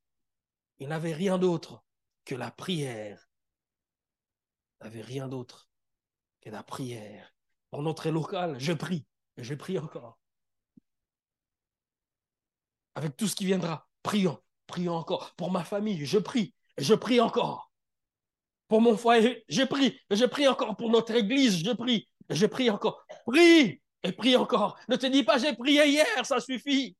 Ils 0.80 0.88
n'avaient 0.88 1.14
rien 1.14 1.38
d'autre 1.38 1.84
que 2.25 2.34
la 2.34 2.50
prière. 2.50 3.30
Ils 4.80 4.84
n'avaient 4.84 5.02
rien 5.02 5.28
d'autre 5.28 5.70
que 6.40 6.50
la 6.50 6.64
prière. 6.64 7.32
Pour 7.70 7.82
notre 7.82 8.10
local, 8.10 8.58
je 8.58 8.72
prie. 8.72 9.06
Et 9.37 9.44
je 9.44 9.54
prie 9.54 9.78
encore. 9.78 10.18
Avec 12.96 13.16
tout 13.16 13.28
ce 13.28 13.37
qui 13.37 13.46
viendra, 13.46 13.88
prions, 14.02 14.42
prions 14.66 14.96
encore. 14.96 15.32
Pour 15.37 15.52
ma 15.52 15.62
famille, 15.62 16.04
je 16.06 16.18
prie. 16.18 16.56
Et 16.76 16.82
je 16.82 16.94
prie 16.94 17.20
encore. 17.20 17.70
Pour 18.66 18.80
mon 18.80 18.96
foyer, 18.96 19.44
je 19.49 19.62
prie. 19.62 19.96
Et 20.10 20.16
je 20.16 20.25
prie 20.25 20.49
encore. 20.49 20.76
Pour 20.76 20.90
notre 20.90 21.14
église, 21.14 21.64
je 21.64 21.70
prie. 21.70 22.08
Et 22.28 22.34
je 22.34 22.46
prie 22.46 22.68
encore. 22.68 23.06
Prie 23.26 23.80
et 24.02 24.12
prie 24.12 24.37
encore. 24.37 24.78
Ne 24.88 24.97
te 24.97 25.07
dis 25.07 25.25
pas 25.25 25.38
j'ai 25.38 25.54
prié 25.54 25.87
hier, 25.87 26.07
ça 26.25 26.40
suffit. 26.40 26.97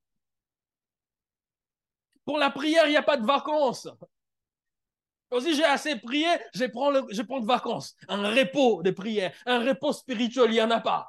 Pour 2.25 2.39
la 2.39 2.51
prière, 2.51 2.87
il 2.87 2.91
n'y 2.91 2.97
a 2.97 3.03
pas 3.03 3.17
de 3.17 3.27
vacances. 3.27 3.89
Si 5.41 5.55
j'ai 5.55 5.65
assez 5.65 5.97
prié, 5.97 6.27
je 6.55 6.65
prends, 6.65 6.93
de 6.93 7.47
vacances. 7.47 7.95
Un 8.09 8.31
repos 8.31 8.83
de 8.83 8.91
prière, 8.91 9.33
un 9.47 9.61
repos 9.61 9.93
spirituel, 9.93 10.51
il 10.51 10.55
n'y 10.55 10.63
en 10.63 10.71
a 10.71 10.81
pas. 10.81 11.09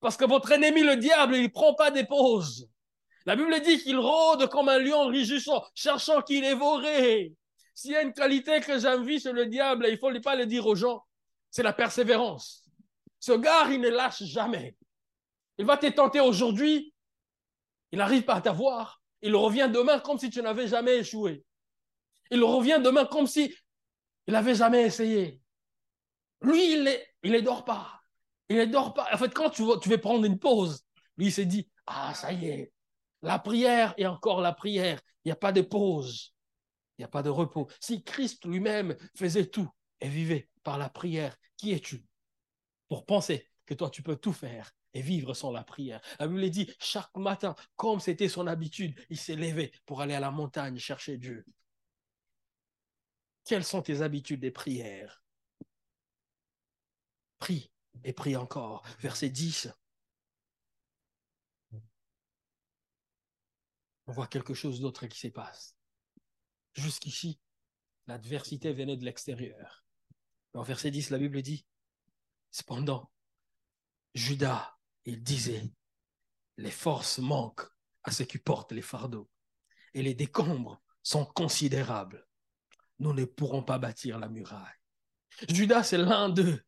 Parce 0.00 0.16
que 0.16 0.24
votre 0.24 0.50
ennemi, 0.52 0.82
le 0.82 0.96
diable, 0.96 1.36
il 1.36 1.42
ne 1.42 1.48
prend 1.48 1.74
pas 1.74 1.90
des 1.90 2.04
pauses. 2.04 2.68
La 3.26 3.36
Bible 3.36 3.60
dit 3.60 3.78
qu'il 3.78 3.98
rôde 3.98 4.48
comme 4.48 4.70
un 4.70 4.78
lion 4.78 5.06
rugissant, 5.06 5.62
cherchant 5.74 6.22
qui 6.22 6.40
dévorer. 6.40 7.34
S'il 7.74 7.92
y 7.92 7.96
a 7.96 8.02
une 8.02 8.14
qualité 8.14 8.60
que 8.60 8.78
j'envie 8.78 9.20
sur 9.20 9.34
le 9.34 9.46
diable, 9.46 9.86
il 9.88 9.92
ne 9.92 9.98
faut 9.98 10.20
pas 10.20 10.36
le 10.36 10.46
dire 10.46 10.66
aux 10.66 10.74
gens, 10.74 11.04
c'est 11.50 11.62
la 11.62 11.74
persévérance. 11.74 12.62
Ce 13.18 13.32
gars, 13.32 13.68
il 13.70 13.80
ne 13.80 13.90
lâche 13.90 14.22
jamais. 14.22 14.74
Il 15.60 15.66
va 15.66 15.76
te 15.76 15.86
tenter 15.88 16.20
aujourd'hui, 16.20 16.94
il 17.92 17.98
n'arrive 17.98 18.22
pas 18.22 18.36
à 18.36 18.40
t'avoir. 18.40 19.02
Il 19.20 19.36
revient 19.36 19.70
demain 19.70 20.00
comme 20.00 20.16
si 20.16 20.30
tu 20.30 20.40
n'avais 20.40 20.66
jamais 20.66 21.00
échoué. 21.00 21.44
Il 22.30 22.42
revient 22.42 22.80
demain 22.82 23.04
comme 23.04 23.26
si 23.26 23.54
il 24.26 24.32
n'avait 24.32 24.54
jamais 24.54 24.84
essayé. 24.84 25.38
Lui, 26.40 26.72
il 26.72 27.30
ne 27.30 27.40
dort 27.40 27.66
pas. 27.66 28.00
Il 28.48 28.56
ne 28.56 28.64
dort 28.64 28.94
pas. 28.94 29.06
En 29.12 29.18
fait, 29.18 29.34
quand 29.34 29.50
tu 29.50 29.62
veux, 29.62 29.78
tu 29.78 29.90
veux 29.90 29.98
prendre 29.98 30.24
une 30.24 30.38
pause, 30.38 30.82
lui, 31.18 31.26
il 31.26 31.32
s'est 31.32 31.44
dit, 31.44 31.68
ah, 31.86 32.14
ça 32.14 32.32
y 32.32 32.48
est, 32.48 32.72
la 33.20 33.38
prière 33.38 33.92
et 33.98 34.06
encore 34.06 34.40
la 34.40 34.54
prière. 34.54 34.98
Il 35.26 35.28
n'y 35.28 35.32
a 35.32 35.36
pas 35.36 35.52
de 35.52 35.60
pause. 35.60 36.34
Il 36.96 37.02
n'y 37.02 37.04
a 37.04 37.08
pas 37.08 37.22
de 37.22 37.28
repos. 37.28 37.68
Si 37.80 38.02
Christ 38.02 38.46
lui-même 38.46 38.96
faisait 39.14 39.50
tout 39.50 39.68
et 40.00 40.08
vivait 40.08 40.48
par 40.62 40.78
la 40.78 40.88
prière, 40.88 41.36
qui 41.58 41.72
es-tu 41.72 42.02
pour 42.88 43.04
penser 43.04 43.46
que 43.66 43.74
toi, 43.74 43.90
tu 43.90 44.02
peux 44.02 44.16
tout 44.16 44.32
faire? 44.32 44.72
Et 44.94 45.02
vivre 45.02 45.34
sans 45.34 45.52
la 45.52 45.64
prière. 45.64 46.00
La 46.18 46.26
Bible 46.26 46.50
dit, 46.50 46.72
chaque 46.78 47.14
matin, 47.16 47.54
comme 47.76 48.00
c'était 48.00 48.28
son 48.28 48.46
habitude, 48.46 48.98
il 49.08 49.18
s'est 49.18 49.36
levé 49.36 49.72
pour 49.86 50.00
aller 50.00 50.14
à 50.14 50.20
la 50.20 50.30
montagne 50.30 50.78
chercher 50.78 51.16
Dieu. 51.16 51.44
Quelles 53.44 53.64
sont 53.64 53.82
tes 53.82 54.02
habitudes 54.02 54.40
des 54.40 54.50
prières? 54.50 55.22
Prie 57.38 57.70
et 58.04 58.12
prie 58.12 58.36
encore. 58.36 58.84
Verset 59.00 59.30
10. 59.30 59.68
On 64.06 64.12
voit 64.12 64.26
quelque 64.26 64.54
chose 64.54 64.80
d'autre 64.80 65.06
qui 65.06 65.18
se 65.18 65.28
passe. 65.28 65.76
Jusqu'ici, 66.74 67.38
l'adversité 68.06 68.72
venait 68.72 68.96
de 68.96 69.04
l'extérieur. 69.04 69.84
En 70.54 70.62
verset 70.62 70.90
10, 70.90 71.10
la 71.10 71.18
Bible 71.18 71.42
dit, 71.42 71.64
cependant, 72.50 73.10
Judas, 74.14 74.79
il 75.04 75.22
disait, 75.22 75.70
les 76.56 76.70
forces 76.70 77.18
manquent 77.18 77.66
à 78.02 78.10
ceux 78.10 78.24
qui 78.24 78.38
portent 78.38 78.72
les 78.72 78.82
fardeaux 78.82 79.30
et 79.94 80.02
les 80.02 80.14
décombres 80.14 80.80
sont 81.02 81.24
considérables. 81.24 82.26
Nous 82.98 83.14
ne 83.14 83.24
pourrons 83.24 83.62
pas 83.62 83.78
bâtir 83.78 84.18
la 84.18 84.28
muraille. 84.28 84.78
Judas, 85.48 85.84
c'est 85.84 85.98
l'un 85.98 86.28
d'eux. 86.28 86.62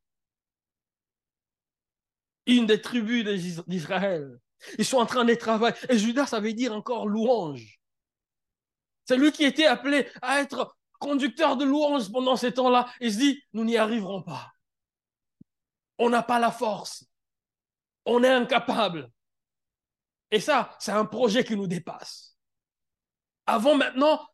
Une 2.46 2.66
des 2.66 2.80
tribus 2.80 3.24
d'Israël. 3.66 4.40
Ils 4.78 4.84
sont 4.84 4.98
en 4.98 5.06
train 5.06 5.24
de 5.24 5.34
travailler. 5.34 5.76
Et 5.88 5.98
Judas, 5.98 6.26
ça 6.26 6.40
veut 6.40 6.54
dire 6.54 6.74
encore 6.74 7.06
louange. 7.06 7.80
C'est 9.04 9.16
lui 9.16 9.32
qui 9.32 9.44
était 9.44 9.66
appelé 9.66 10.08
à 10.22 10.40
être 10.40 10.76
conducteur 10.98 11.56
de 11.56 11.64
louange 11.64 12.10
pendant 12.10 12.36
ces 12.36 12.54
temps-là. 12.54 12.88
Il 13.00 13.12
se 13.12 13.18
dit, 13.18 13.42
nous 13.52 13.64
n'y 13.64 13.76
arriverons 13.76 14.22
pas. 14.22 14.52
On 15.98 16.08
n'a 16.08 16.22
pas 16.22 16.38
la 16.38 16.50
force. 16.50 17.04
On 18.04 18.22
est 18.22 18.32
incapable. 18.32 19.10
Et 20.30 20.40
ça, 20.40 20.74
c'est 20.78 20.92
un 20.92 21.04
projet 21.04 21.44
qui 21.44 21.56
nous 21.56 21.66
dépasse. 21.66 22.36
Avant, 23.46 23.76
maintenant, 23.76 24.26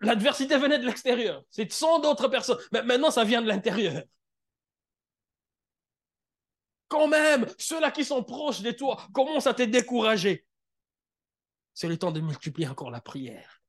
l'adversité 0.00 0.56
venait 0.58 0.78
de 0.78 0.86
l'extérieur. 0.86 1.42
C'est 1.50 1.70
sans 1.72 1.98
d'autres 1.98 2.28
personnes. 2.28 2.58
Mais 2.72 2.82
maintenant, 2.82 3.10
ça 3.10 3.24
vient 3.24 3.42
de 3.42 3.48
l'intérieur. 3.48 4.02
Quand 6.88 7.08
même, 7.08 7.46
ceux-là 7.58 7.90
qui 7.90 8.04
sont 8.04 8.24
proches 8.24 8.62
de 8.62 8.70
toi 8.70 9.06
commencent 9.12 9.46
à 9.46 9.54
te 9.54 9.62
décourager. 9.62 10.46
C'est 11.74 11.88
le 11.88 11.98
temps 11.98 12.12
de 12.12 12.20
multiplier 12.20 12.68
encore 12.68 12.90
la 12.90 13.00
prière. 13.00 13.62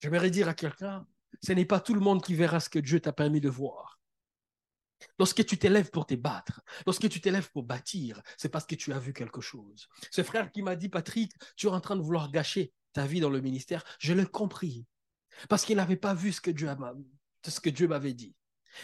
J'aimerais 0.00 0.30
dire 0.30 0.48
à 0.48 0.54
quelqu'un, 0.54 1.06
ce 1.42 1.52
n'est 1.52 1.64
pas 1.64 1.80
tout 1.80 1.94
le 1.94 2.00
monde 2.00 2.22
qui 2.22 2.34
verra 2.34 2.60
ce 2.60 2.70
que 2.70 2.78
Dieu 2.78 3.00
t'a 3.00 3.12
permis 3.12 3.40
de 3.40 3.48
voir. 3.48 3.99
Lorsque 5.18 5.44
tu 5.44 5.58
t'élèves 5.58 5.90
pour 5.90 6.06
te 6.06 6.14
battre, 6.14 6.60
lorsque 6.86 7.08
tu 7.08 7.20
t'élèves 7.20 7.50
pour 7.50 7.62
bâtir, 7.62 8.20
c'est 8.36 8.48
parce 8.48 8.66
que 8.66 8.74
tu 8.74 8.92
as 8.92 8.98
vu 8.98 9.12
quelque 9.12 9.40
chose. 9.40 9.88
Ce 10.10 10.22
frère 10.22 10.50
qui 10.50 10.62
m'a 10.62 10.76
dit, 10.76 10.88
Patrick, 10.88 11.32
tu 11.56 11.66
es 11.66 11.70
en 11.70 11.80
train 11.80 11.96
de 11.96 12.02
vouloir 12.02 12.30
gâcher 12.30 12.72
ta 12.92 13.06
vie 13.06 13.20
dans 13.20 13.30
le 13.30 13.40
ministère, 13.40 13.84
je 13.98 14.12
l'ai 14.12 14.26
compris. 14.26 14.86
Parce 15.48 15.64
qu'il 15.64 15.76
n'avait 15.76 15.96
pas 15.96 16.14
vu 16.14 16.32
ce 16.32 16.40
que 16.40 16.50
Dieu, 16.50 16.66
m'avait 17.88 18.14
dit. 18.14 18.34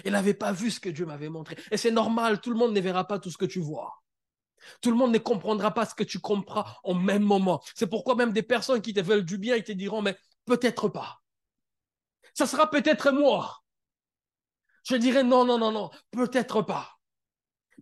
Il 0.04 0.12
n'avait 0.12 0.34
pas 0.34 0.52
vu 0.52 0.70
ce 0.70 0.80
que 0.80 0.88
Dieu 0.88 1.06
m'avait 1.06 1.28
montré. 1.28 1.56
Et 1.70 1.76
c'est 1.76 1.90
normal, 1.90 2.40
tout 2.40 2.50
le 2.50 2.56
monde 2.56 2.72
ne 2.72 2.80
verra 2.80 3.06
pas 3.06 3.18
tout 3.18 3.30
ce 3.30 3.38
que 3.38 3.44
tu 3.44 3.60
vois. 3.60 4.02
Tout 4.80 4.90
le 4.90 4.96
monde 4.96 5.12
ne 5.12 5.18
comprendra 5.18 5.72
pas 5.72 5.86
ce 5.86 5.94
que 5.94 6.04
tu 6.04 6.18
comprends 6.18 6.64
au 6.82 6.94
même 6.94 7.22
moment. 7.22 7.62
C'est 7.74 7.86
pourquoi 7.86 8.14
même 8.14 8.32
des 8.32 8.42
personnes 8.42 8.80
qui 8.80 8.94
te 8.94 9.00
veulent 9.00 9.24
du 9.24 9.38
bien, 9.38 9.56
ils 9.56 9.64
te 9.64 9.72
diront, 9.72 10.02
mais 10.02 10.16
peut-être 10.44 10.88
pas. 10.88 11.22
Ça 12.34 12.46
sera 12.46 12.70
peut-être 12.70 13.10
moi. 13.12 13.62
Je 14.88 14.94
dirais 14.94 15.24
non, 15.24 15.44
non, 15.44 15.58
non, 15.58 15.72
non, 15.72 15.90
peut-être 16.12 16.62
pas. 16.62 16.96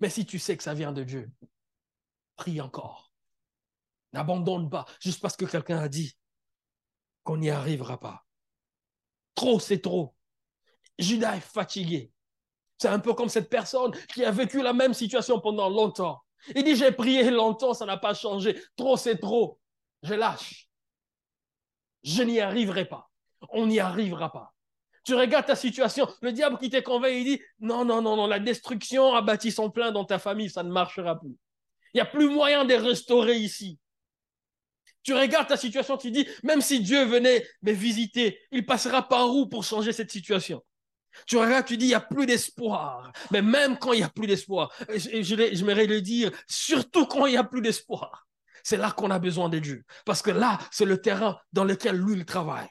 Mais 0.00 0.08
si 0.08 0.24
tu 0.24 0.38
sais 0.38 0.56
que 0.56 0.62
ça 0.62 0.72
vient 0.72 0.92
de 0.92 1.04
Dieu, 1.04 1.30
prie 2.36 2.60
encore. 2.62 3.12
N'abandonne 4.14 4.70
pas 4.70 4.86
juste 5.00 5.20
parce 5.20 5.36
que 5.36 5.44
quelqu'un 5.44 5.78
a 5.78 5.88
dit 5.88 6.16
qu'on 7.22 7.36
n'y 7.36 7.50
arrivera 7.50 8.00
pas. 8.00 8.24
Trop, 9.34 9.60
c'est 9.60 9.80
trop. 9.80 10.14
Judas 10.98 11.36
est 11.36 11.40
fatigué. 11.40 12.10
C'est 12.78 12.88
un 12.88 13.00
peu 13.00 13.12
comme 13.12 13.28
cette 13.28 13.50
personne 13.50 13.92
qui 14.08 14.24
a 14.24 14.30
vécu 14.30 14.62
la 14.62 14.72
même 14.72 14.94
situation 14.94 15.40
pendant 15.40 15.68
longtemps. 15.68 16.22
Il 16.54 16.64
dit, 16.64 16.76
j'ai 16.76 16.92
prié 16.92 17.30
longtemps, 17.30 17.74
ça 17.74 17.84
n'a 17.84 17.96
pas 17.98 18.14
changé. 18.14 18.58
Trop, 18.76 18.96
c'est 18.96 19.18
trop. 19.18 19.60
Je 20.02 20.14
lâche. 20.14 20.70
Je 22.02 22.22
n'y 22.22 22.40
arriverai 22.40 22.86
pas. 22.86 23.10
On 23.50 23.66
n'y 23.66 23.80
arrivera 23.80 24.32
pas. 24.32 24.53
Tu 25.04 25.14
regardes 25.14 25.46
ta 25.46 25.56
situation, 25.56 26.08
le 26.22 26.32
diable 26.32 26.58
qui 26.58 26.70
te 26.70 26.80
convainc, 26.80 27.12
il 27.14 27.24
dit 27.24 27.42
non, 27.60 27.84
non, 27.84 28.00
non, 28.00 28.16
non, 28.16 28.26
la 28.26 28.38
destruction 28.38 29.14
a 29.14 29.20
bâti 29.20 29.52
son 29.52 29.70
plein 29.70 29.92
dans 29.92 30.04
ta 30.04 30.18
famille, 30.18 30.50
ça 30.50 30.62
ne 30.62 30.70
marchera 30.70 31.20
plus. 31.20 31.36
Il 31.92 31.98
n'y 31.98 32.00
a 32.00 32.06
plus 32.06 32.28
moyen 32.28 32.64
de 32.64 32.74
restaurer 32.74 33.36
ici. 33.36 33.78
Tu 35.02 35.12
regardes 35.12 35.46
ta 35.46 35.58
situation, 35.58 35.98
tu 35.98 36.10
dis 36.10 36.26
même 36.42 36.62
si 36.62 36.80
Dieu 36.80 37.04
venait 37.04 37.46
me 37.62 37.72
visiter, 37.72 38.40
il 38.50 38.64
passera 38.64 39.06
par 39.06 39.30
où 39.34 39.46
pour 39.46 39.62
changer 39.62 39.92
cette 39.92 40.10
situation? 40.10 40.62
Tu 41.26 41.36
regardes, 41.36 41.66
tu 41.66 41.76
dis, 41.76 41.86
il 41.86 41.88
n'y 41.88 41.94
a 41.94 42.00
plus 42.00 42.26
d'espoir. 42.26 43.12
Mais 43.30 43.42
même 43.42 43.78
quand 43.78 43.92
il 43.92 43.98
n'y 43.98 44.04
a 44.04 44.08
plus 44.08 44.26
d'espoir, 44.26 44.72
je, 44.88 45.22
je, 45.22 45.48
j'aimerais 45.52 45.86
le 45.86 46.00
dire, 46.00 46.30
surtout 46.48 47.06
quand 47.06 47.26
il 47.26 47.32
n'y 47.32 47.36
a 47.36 47.44
plus 47.44 47.62
d'espoir, 47.62 48.26
c'est 48.62 48.76
là 48.76 48.90
qu'on 48.90 49.10
a 49.10 49.18
besoin 49.18 49.48
de 49.48 49.58
Dieu. 49.58 49.84
Parce 50.04 50.22
que 50.22 50.30
là, 50.30 50.58
c'est 50.70 50.84
le 50.84 51.00
terrain 51.00 51.38
dans 51.52 51.64
lequel 51.64 51.96
lui, 51.96 52.16
il 52.16 52.24
travaille. 52.24 52.68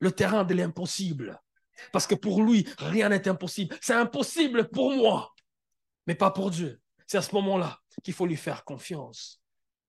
Le 0.00 0.10
terrain 0.10 0.44
de 0.44 0.54
l'impossible. 0.54 1.38
Parce 1.92 2.06
que 2.06 2.14
pour 2.14 2.42
lui, 2.42 2.66
rien 2.78 3.08
n'est 3.08 3.28
impossible. 3.28 3.76
C'est 3.80 3.94
impossible 3.94 4.68
pour 4.68 4.92
moi, 4.92 5.34
mais 6.06 6.14
pas 6.14 6.30
pour 6.30 6.50
Dieu. 6.50 6.80
C'est 7.06 7.18
à 7.18 7.22
ce 7.22 7.34
moment-là 7.34 7.80
qu'il 8.02 8.14
faut 8.14 8.26
lui 8.26 8.36
faire 8.36 8.64
confiance. 8.64 9.40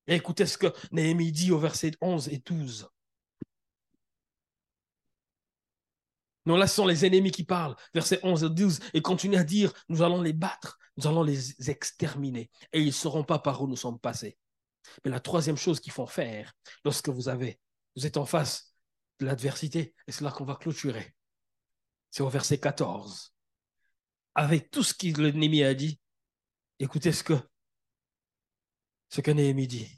Et 0.08 0.16
écoutez 0.16 0.46
ce 0.46 0.58
que 0.58 0.74
Néhémie 0.92 1.32
dit 1.32 1.52
au 1.52 1.60
verset 1.60 1.92
11 2.02 2.30
et 2.30 2.40
12. 2.40 2.90
Non, 6.46 6.58
là, 6.58 6.66
ce 6.66 6.76
sont 6.76 6.88
les 6.88 7.06
ennemis 7.06 7.32
qui 7.32 7.44
parlent. 7.44 7.76
Verset 7.94 8.20
11 8.24 8.44
et 8.44 8.50
12. 8.50 8.80
Et 8.94 9.02
continue 9.02 9.36
à 9.36 9.44
dire, 9.44 9.72
nous 9.88 10.02
allons 10.02 10.22
les 10.22 10.34
battre, 10.34 10.80
nous 10.98 11.06
allons 11.06 11.22
les 11.22 11.70
exterminer. 11.70 12.50
Et 12.74 12.80
ils 12.82 12.88
ne 12.88 12.92
sauront 12.92 13.24
pas 13.24 13.38
par 13.38 13.62
où 13.62 13.68
nous 13.68 13.76
sommes 13.76 14.00
passés. 14.00 14.38
Mais 15.04 15.12
la 15.12 15.20
troisième 15.20 15.58
chose 15.58 15.80
qu'il 15.80 15.92
faut 15.92 16.08
faire 16.08 16.54
lorsque 16.84 17.10
vous 17.10 17.30
avez, 17.30 17.60
vous 17.96 18.08
êtes 18.08 18.18
en 18.18 18.26
face 18.26 18.74
de 19.20 19.26
l'adversité, 19.26 19.94
et 20.08 20.12
c'est 20.12 20.24
là 20.24 20.32
qu'on 20.32 20.46
va 20.46 20.56
clôturer. 20.56 21.14
C'est 22.12 22.24
au 22.24 22.30
verset 22.30 22.60
14. 22.60 23.34
Avec 24.36 24.72
tout 24.72 24.84
ce 24.84 24.94
que 24.94 25.22
l'ennemi 25.22 25.64
a 25.64 25.74
dit, 25.74 26.00
écoutez 26.80 27.12
ce 27.12 27.24
que, 27.24 27.34
ce 29.10 29.22
que 29.22 29.32
Néhémie 29.32 29.68
dit. 29.68 29.90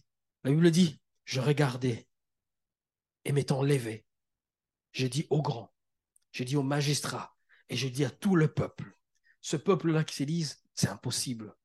La 0.43 0.51
Bible 0.51 0.71
dit, 0.71 0.99
je 1.25 1.39
regardais 1.39 2.07
et 3.25 3.31
m'étant 3.31 3.61
levé, 3.61 4.05
j'ai 4.91 5.09
dit 5.09 5.27
aux 5.29 5.41
grands, 5.41 5.71
j'ai 6.31 6.45
dit 6.45 6.55
aux 6.55 6.63
magistrats 6.63 7.35
et 7.69 7.75
j'ai 7.75 7.89
dit 7.89 8.03
à 8.03 8.09
tout 8.09 8.35
le 8.35 8.51
peuple, 8.51 8.97
ce 9.41 9.57
peuple-là 9.57 10.03
qui 10.03 10.15
se 10.15 10.23
disent, 10.23 10.63
c'est 10.73 10.89
impossible. 10.89 11.55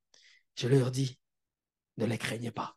Je 0.54 0.68
leur 0.68 0.90
dis, 0.90 1.18
ne 1.96 2.06
les 2.06 2.18
craignez 2.18 2.50
pas. 2.50 2.76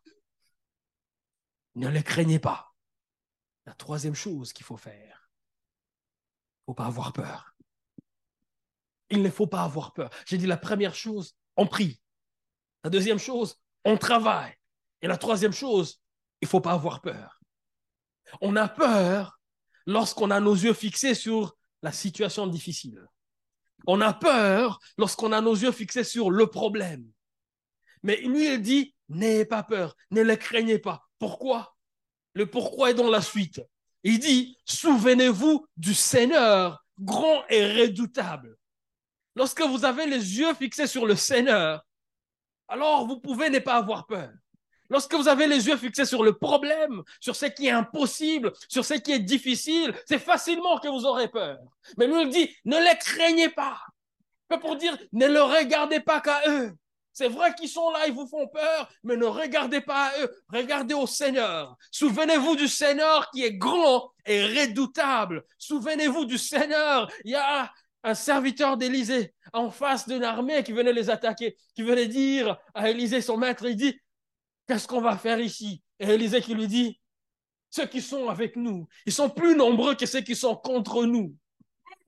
Ne 1.74 1.88
les 1.88 2.02
craignez 2.02 2.38
pas. 2.38 2.74
La 3.66 3.74
troisième 3.74 4.14
chose 4.14 4.52
qu'il 4.52 4.64
faut 4.64 4.76
faire, 4.76 5.30
il 5.30 6.62
ne 6.62 6.64
faut 6.66 6.74
pas 6.74 6.86
avoir 6.86 7.12
peur. 7.12 7.49
Il 9.10 9.22
ne 9.22 9.30
faut 9.30 9.46
pas 9.46 9.62
avoir 9.62 9.92
peur. 9.92 10.10
J'ai 10.26 10.38
dit 10.38 10.46
la 10.46 10.56
première 10.56 10.94
chose, 10.94 11.34
on 11.56 11.66
prie. 11.66 12.00
La 12.84 12.90
deuxième 12.90 13.18
chose, 13.18 13.56
on 13.84 13.96
travaille. 13.96 14.54
Et 15.02 15.08
la 15.08 15.16
troisième 15.16 15.52
chose, 15.52 16.00
il 16.40 16.46
ne 16.46 16.48
faut 16.50 16.60
pas 16.60 16.72
avoir 16.72 17.00
peur. 17.00 17.40
On 18.40 18.56
a 18.56 18.68
peur 18.68 19.40
lorsqu'on 19.86 20.30
a 20.30 20.40
nos 20.40 20.54
yeux 20.54 20.74
fixés 20.74 21.14
sur 21.14 21.56
la 21.82 21.92
situation 21.92 22.46
difficile. 22.46 23.04
On 23.86 24.00
a 24.00 24.12
peur 24.12 24.78
lorsqu'on 24.98 25.32
a 25.32 25.40
nos 25.40 25.54
yeux 25.54 25.72
fixés 25.72 26.04
sur 26.04 26.30
le 26.30 26.46
problème. 26.46 27.06
Mais 28.02 28.16
lui, 28.16 28.52
il 28.54 28.62
dit, 28.62 28.94
n'ayez 29.08 29.44
pas 29.44 29.62
peur, 29.62 29.96
ne 30.10 30.22
le 30.22 30.36
craignez 30.36 30.78
pas. 30.78 31.08
Pourquoi? 31.18 31.76
Le 32.34 32.46
pourquoi 32.48 32.90
est 32.90 32.94
dans 32.94 33.10
la 33.10 33.22
suite. 33.22 33.60
Il 34.02 34.18
dit, 34.18 34.56
souvenez-vous 34.64 35.66
du 35.76 35.94
Seigneur, 35.94 36.84
grand 36.98 37.44
et 37.48 37.82
redoutable. 37.82 38.56
Lorsque 39.36 39.62
vous 39.62 39.84
avez 39.84 40.06
les 40.06 40.38
yeux 40.38 40.54
fixés 40.54 40.86
sur 40.86 41.06
le 41.06 41.16
Seigneur, 41.16 41.84
alors 42.68 43.06
vous 43.06 43.20
pouvez 43.20 43.50
ne 43.50 43.58
pas 43.58 43.74
avoir 43.74 44.06
peur. 44.06 44.30
Lorsque 44.88 45.14
vous 45.14 45.28
avez 45.28 45.46
les 45.46 45.68
yeux 45.68 45.76
fixés 45.76 46.04
sur 46.04 46.24
le 46.24 46.36
problème, 46.36 47.02
sur 47.20 47.36
ce 47.36 47.46
qui 47.46 47.68
est 47.68 47.70
impossible, 47.70 48.52
sur 48.68 48.84
ce 48.84 48.94
qui 48.94 49.12
est 49.12 49.20
difficile, 49.20 49.94
c'est 50.04 50.18
facilement 50.18 50.78
que 50.78 50.88
vous 50.88 51.06
aurez 51.06 51.28
peur. 51.28 51.58
Mais 51.96 52.06
il 52.06 52.28
dit, 52.28 52.54
ne 52.64 52.76
les 52.76 52.98
craignez 52.98 53.48
pas. 53.50 53.80
Pour 54.60 54.74
dire, 54.74 54.98
ne 55.12 55.28
le 55.28 55.42
regardez 55.42 56.00
pas 56.00 56.20
qu'à 56.20 56.42
eux. 56.48 56.72
C'est 57.12 57.28
vrai 57.28 57.54
qu'ils 57.54 57.68
sont 57.68 57.90
là, 57.90 58.06
ils 58.06 58.12
vous 58.12 58.26
font 58.26 58.48
peur, 58.48 58.88
mais 59.04 59.16
ne 59.16 59.26
regardez 59.26 59.80
pas 59.80 60.06
à 60.06 60.20
eux, 60.20 60.42
regardez 60.48 60.94
au 60.94 61.06
Seigneur. 61.06 61.76
Souvenez-vous 61.90 62.56
du 62.56 62.66
Seigneur 62.66 63.30
qui 63.30 63.44
est 63.44 63.54
grand 63.54 64.10
et 64.26 64.42
redoutable. 64.44 65.44
Souvenez-vous 65.58 66.24
du 66.24 66.38
Seigneur. 66.38 67.10
Il 67.24 67.32
y 67.32 67.36
a 67.36 67.70
un 68.02 68.14
serviteur 68.14 68.76
d'Élysée 68.76 69.34
en 69.52 69.70
face 69.70 70.08
d'une 70.08 70.24
armée 70.24 70.62
qui 70.62 70.72
venait 70.72 70.92
les 70.92 71.10
attaquer, 71.10 71.56
qui 71.74 71.82
venait 71.82 72.08
dire 72.08 72.56
à 72.74 72.90
Élysée, 72.90 73.20
son 73.20 73.36
maître, 73.36 73.64
il 73.66 73.76
dit, 73.76 73.98
Qu'est-ce 74.70 74.86
qu'on 74.86 75.00
va 75.00 75.16
faire 75.18 75.40
ici? 75.40 75.82
Et 75.98 76.08
Élisée 76.10 76.40
qui 76.40 76.54
lui 76.54 76.68
dit, 76.68 77.00
ceux 77.70 77.86
qui 77.86 78.00
sont 78.00 78.28
avec 78.28 78.54
nous, 78.54 78.86
ils 79.04 79.12
sont 79.12 79.28
plus 79.28 79.56
nombreux 79.56 79.96
que 79.96 80.06
ceux 80.06 80.20
qui 80.20 80.36
sont 80.36 80.54
contre 80.54 81.04
nous. 81.06 81.34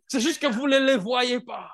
C'est 0.06 0.20
juste 0.20 0.40
que 0.40 0.46
vous 0.46 0.68
ne 0.68 0.78
les 0.78 0.96
voyez 0.96 1.40
pas. 1.40 1.72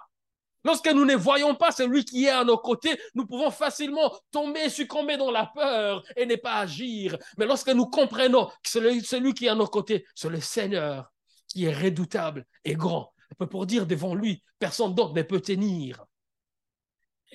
Lorsque 0.65 0.91
nous 0.91 1.05
ne 1.05 1.15
voyons 1.15 1.55
pas 1.55 1.73
celui 1.73 2.07
qui 2.07 2.25
est 2.25 2.31
à 2.31 2.43
nos 2.43 2.57
côtés, 2.57 2.99
nous 3.15 3.27
pouvons 3.27 3.51
facilement 3.51 4.11
tomber, 4.31 4.71
succomber 4.71 5.19
dans 5.19 5.31
la 5.31 5.45
peur 5.45 6.03
et 6.17 6.25
ne 6.25 6.37
pas 6.37 6.57
agir. 6.57 7.19
Mais 7.37 7.45
lorsque 7.45 7.69
nous 7.69 7.85
comprenons 7.85 8.47
que 8.47 8.71
celui, 8.71 9.03
celui 9.03 9.35
qui 9.35 9.45
est 9.45 9.51
à 9.51 9.55
nos 9.55 9.67
côtés, 9.67 10.07
c'est 10.15 10.31
le 10.31 10.41
Seigneur 10.41 11.13
qui 11.49 11.67
est 11.67 11.75
redoutable 11.75 12.47
et 12.65 12.73
grand, 12.73 13.13
pour 13.51 13.67
dire 13.67 13.87
devant 13.87 14.15
lui, 14.15 14.43
personne 14.59 14.95
d'autre 14.95 15.15
ne 15.15 15.23
peut 15.23 15.41
tenir. 15.41 16.05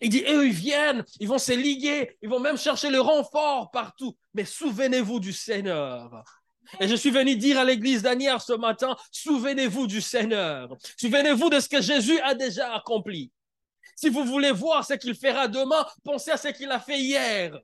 Il 0.01 0.09
dit, 0.09 0.23
eux, 0.27 0.47
ils 0.47 0.53
viennent, 0.53 1.05
ils 1.19 1.27
vont 1.27 1.37
se 1.37 1.51
liguer, 1.51 2.17
ils 2.21 2.29
vont 2.29 2.39
même 2.39 2.57
chercher 2.57 2.89
le 2.89 2.99
renfort 2.99 3.69
partout. 3.71 4.17
Mais 4.33 4.45
souvenez-vous 4.45 5.19
du 5.19 5.31
Seigneur. 5.31 6.23
Et 6.79 6.87
je 6.87 6.95
suis 6.95 7.11
venu 7.11 7.35
dire 7.35 7.59
à 7.59 7.63
l'église 7.63 8.01
d'Anières 8.01 8.41
ce 8.41 8.53
matin, 8.53 8.95
souvenez-vous 9.11 9.85
du 9.85 10.01
Seigneur. 10.01 10.75
Souvenez-vous 10.97 11.49
de 11.49 11.59
ce 11.59 11.69
que 11.69 11.81
Jésus 11.81 12.19
a 12.21 12.33
déjà 12.33 12.73
accompli. 12.73 13.31
Si 13.95 14.09
vous 14.09 14.23
voulez 14.23 14.51
voir 14.51 14.85
ce 14.85 14.95
qu'il 14.95 15.15
fera 15.15 15.47
demain, 15.47 15.85
pensez 16.03 16.31
à 16.31 16.37
ce 16.37 16.47
qu'il 16.47 16.71
a 16.71 16.79
fait 16.79 16.99
hier. 16.99 17.57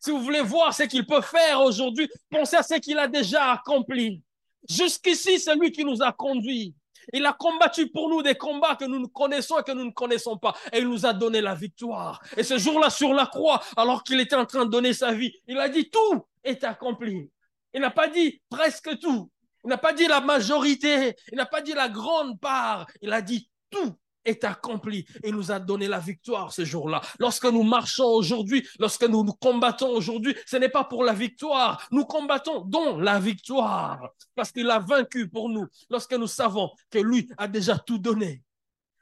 Si 0.00 0.10
vous 0.10 0.22
voulez 0.22 0.42
voir 0.42 0.74
ce 0.74 0.84
qu'il 0.84 1.06
peut 1.06 1.22
faire 1.22 1.60
aujourd'hui, 1.62 2.08
pensez 2.30 2.56
à 2.56 2.62
ce 2.62 2.74
qu'il 2.74 2.98
a 2.98 3.08
déjà 3.08 3.52
accompli. 3.52 4.22
Jusqu'ici, 4.68 5.40
c'est 5.40 5.54
lui 5.56 5.72
qui 5.72 5.84
nous 5.84 6.02
a 6.02 6.12
conduits. 6.12 6.74
Il 7.12 7.24
a 7.26 7.32
combattu 7.32 7.88
pour 7.88 8.08
nous 8.08 8.22
des 8.22 8.34
combats 8.34 8.76
que 8.76 8.84
nous 8.84 9.06
connaissons 9.08 9.58
et 9.58 9.62
que 9.62 9.72
nous 9.72 9.84
ne 9.84 9.90
connaissons 9.90 10.38
pas. 10.38 10.54
Et 10.72 10.78
il 10.78 10.88
nous 10.88 11.06
a 11.06 11.12
donné 11.12 11.40
la 11.40 11.54
victoire. 11.54 12.20
Et 12.36 12.42
ce 12.42 12.58
jour-là, 12.58 12.90
sur 12.90 13.12
la 13.14 13.26
croix, 13.26 13.62
alors 13.76 14.02
qu'il 14.02 14.20
était 14.20 14.36
en 14.36 14.46
train 14.46 14.64
de 14.64 14.70
donner 14.70 14.92
sa 14.92 15.12
vie, 15.12 15.32
il 15.46 15.58
a 15.58 15.68
dit 15.68 15.90
tout 15.90 16.24
est 16.42 16.64
accompli. 16.64 17.30
Il 17.72 17.80
n'a 17.80 17.90
pas 17.90 18.08
dit 18.08 18.40
presque 18.48 18.98
tout. 18.98 19.30
Il 19.64 19.68
n'a 19.68 19.78
pas 19.78 19.92
dit 19.92 20.06
la 20.06 20.20
majorité. 20.20 21.14
Il 21.32 21.36
n'a 21.36 21.46
pas 21.46 21.62
dit 21.62 21.72
la 21.72 21.88
grande 21.88 22.38
part. 22.38 22.86
Il 23.00 23.12
a 23.12 23.22
dit 23.22 23.48
tout 23.70 23.96
est 24.24 24.44
accompli 24.44 25.06
et 25.22 25.32
nous 25.32 25.52
a 25.52 25.58
donné 25.58 25.88
la 25.88 25.98
victoire 25.98 26.52
ce 26.52 26.64
jour-là. 26.64 27.00
Lorsque 27.18 27.46
nous 27.46 27.62
marchons 27.62 28.06
aujourd'hui, 28.06 28.66
lorsque 28.78 29.04
nous 29.04 29.24
nous 29.24 29.32
combattons 29.32 29.90
aujourd'hui, 29.90 30.34
ce 30.46 30.56
n'est 30.56 30.68
pas 30.68 30.84
pour 30.84 31.04
la 31.04 31.12
victoire. 31.12 31.86
Nous 31.90 32.04
combattons 32.04 32.60
dont 32.60 32.98
la 32.98 33.18
victoire 33.18 34.10
parce 34.34 34.52
qu'il 34.52 34.70
a 34.70 34.78
vaincu 34.78 35.28
pour 35.28 35.48
nous. 35.48 35.66
Lorsque 35.90 36.14
nous 36.14 36.26
savons 36.26 36.70
que 36.90 36.98
lui 36.98 37.28
a 37.36 37.48
déjà 37.48 37.78
tout 37.78 37.98
donné. 37.98 38.42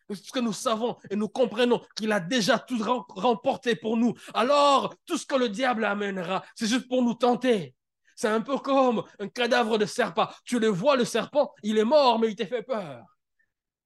Lorsque 0.08 0.38
nous 0.38 0.52
savons 0.52 0.96
et 1.10 1.16
nous 1.16 1.28
comprenons 1.28 1.80
qu'il 1.96 2.12
a 2.12 2.20
déjà 2.20 2.58
tout 2.58 2.78
remporté 3.08 3.76
pour 3.76 3.96
nous, 3.96 4.14
alors 4.34 4.94
tout 5.06 5.16
ce 5.16 5.24
que 5.24 5.36
le 5.36 5.48
diable 5.48 5.84
amènera, 5.84 6.44
c'est 6.54 6.66
juste 6.66 6.88
pour 6.88 7.02
nous 7.02 7.14
tenter. 7.14 7.74
C'est 8.14 8.28
un 8.28 8.42
peu 8.42 8.58
comme 8.58 9.02
un 9.18 9.28
cadavre 9.28 9.78
de 9.78 9.86
serpent. 9.86 10.28
Tu 10.44 10.58
le 10.58 10.68
vois, 10.68 10.96
le 10.96 11.04
serpent, 11.04 11.52
il 11.62 11.78
est 11.78 11.84
mort, 11.84 12.18
mais 12.18 12.28
il 12.28 12.36
t'a 12.36 12.46
fait 12.46 12.62
peur 12.62 13.11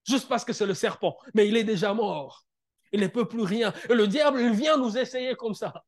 juste 0.06 0.28
parce 0.28 0.44
que 0.44 0.52
c'est 0.52 0.66
le 0.66 0.74
serpent, 0.74 1.16
mais 1.34 1.48
il 1.48 1.56
est 1.56 1.64
déjà 1.64 1.94
mort. 1.94 2.46
Il 2.92 3.00
ne 3.00 3.08
peut 3.08 3.26
plus 3.26 3.42
rien. 3.42 3.72
Et 3.90 3.94
le 3.94 4.06
diable, 4.06 4.50
vient 4.52 4.76
nous 4.76 4.96
essayer 4.96 5.34
comme 5.34 5.54
ça. 5.54 5.84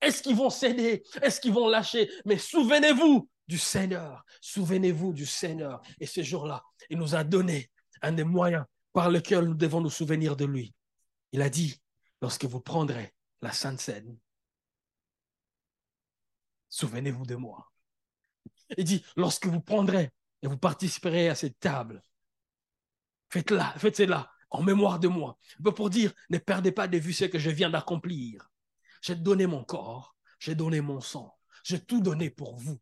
Est-ce 0.00 0.22
qu'ils 0.22 0.36
vont 0.36 0.50
céder? 0.50 1.04
Est-ce 1.22 1.40
qu'ils 1.40 1.52
vont 1.52 1.68
lâcher? 1.68 2.10
Mais 2.24 2.38
souvenez-vous 2.38 3.28
du 3.46 3.58
Seigneur. 3.58 4.24
Souvenez-vous 4.40 5.12
du 5.12 5.26
Seigneur. 5.26 5.80
Et 6.00 6.06
ce 6.06 6.22
jour-là, 6.22 6.62
il 6.90 6.98
nous 6.98 7.14
a 7.14 7.24
donné 7.24 7.70
un 8.02 8.12
des 8.12 8.24
moyens 8.24 8.64
par 8.92 9.10
lesquels 9.10 9.44
nous 9.44 9.54
devons 9.54 9.80
nous 9.80 9.90
souvenir 9.90 10.36
de 10.36 10.44
lui. 10.44 10.74
Il 11.32 11.42
a 11.42 11.48
dit, 11.48 11.80
lorsque 12.20 12.44
vous 12.44 12.60
prendrez 12.60 13.14
la 13.40 13.52
Sainte 13.52 13.80
Seine, 13.80 14.18
souvenez-vous 16.68 17.24
de 17.24 17.36
moi. 17.36 17.70
Il 18.76 18.84
dit, 18.84 19.04
lorsque 19.16 19.46
vous 19.46 19.60
prendrez 19.60 20.10
et 20.42 20.46
vous 20.46 20.58
participerez 20.58 21.28
à 21.28 21.34
cette 21.34 21.58
table, 21.58 22.02
Faites-la, 23.30 23.74
faites 23.78 23.96
cela 23.96 24.30
en 24.50 24.62
mémoire 24.62 24.98
de 24.98 25.08
moi. 25.08 25.38
Pour 25.74 25.90
dire, 25.90 26.12
ne 26.30 26.38
perdez 26.38 26.72
pas 26.72 26.88
de 26.88 26.98
vue 26.98 27.12
ce 27.12 27.24
que 27.24 27.38
je 27.38 27.50
viens 27.50 27.70
d'accomplir. 27.70 28.48
J'ai 29.02 29.14
donné 29.14 29.46
mon 29.46 29.64
corps, 29.64 30.16
j'ai 30.38 30.54
donné 30.54 30.80
mon 30.80 31.00
sang, 31.00 31.36
j'ai 31.62 31.80
tout 31.80 32.00
donné 32.00 32.30
pour 32.30 32.56
vous. 32.56 32.80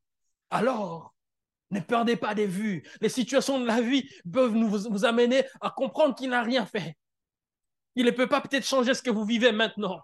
Alors, 0.50 1.14
ne 1.70 1.80
perdez 1.80 2.16
pas 2.16 2.35
de 2.35 2.42
vue. 2.42 2.85
Les 3.00 3.09
situations 3.09 3.59
de 3.59 3.66
la 3.66 3.80
vie 3.80 4.09
peuvent 4.33 4.54
nous, 4.54 5.04
amener 5.04 5.44
à 5.61 5.70
comprendre 5.70 6.14
qu'il 6.14 6.30
n'a 6.30 6.42
rien 6.42 6.66
fait. 6.66 6.96
Il 7.96 8.07
ne 8.07 8.11
peut 8.11 8.28
pas 8.28 8.40
peut-être 8.40 8.66
changer 8.66 8.94
ce 8.94 9.02
que 9.02 9.11
vous 9.11 9.24
vivez 9.24 9.52
maintenant. 9.52 10.00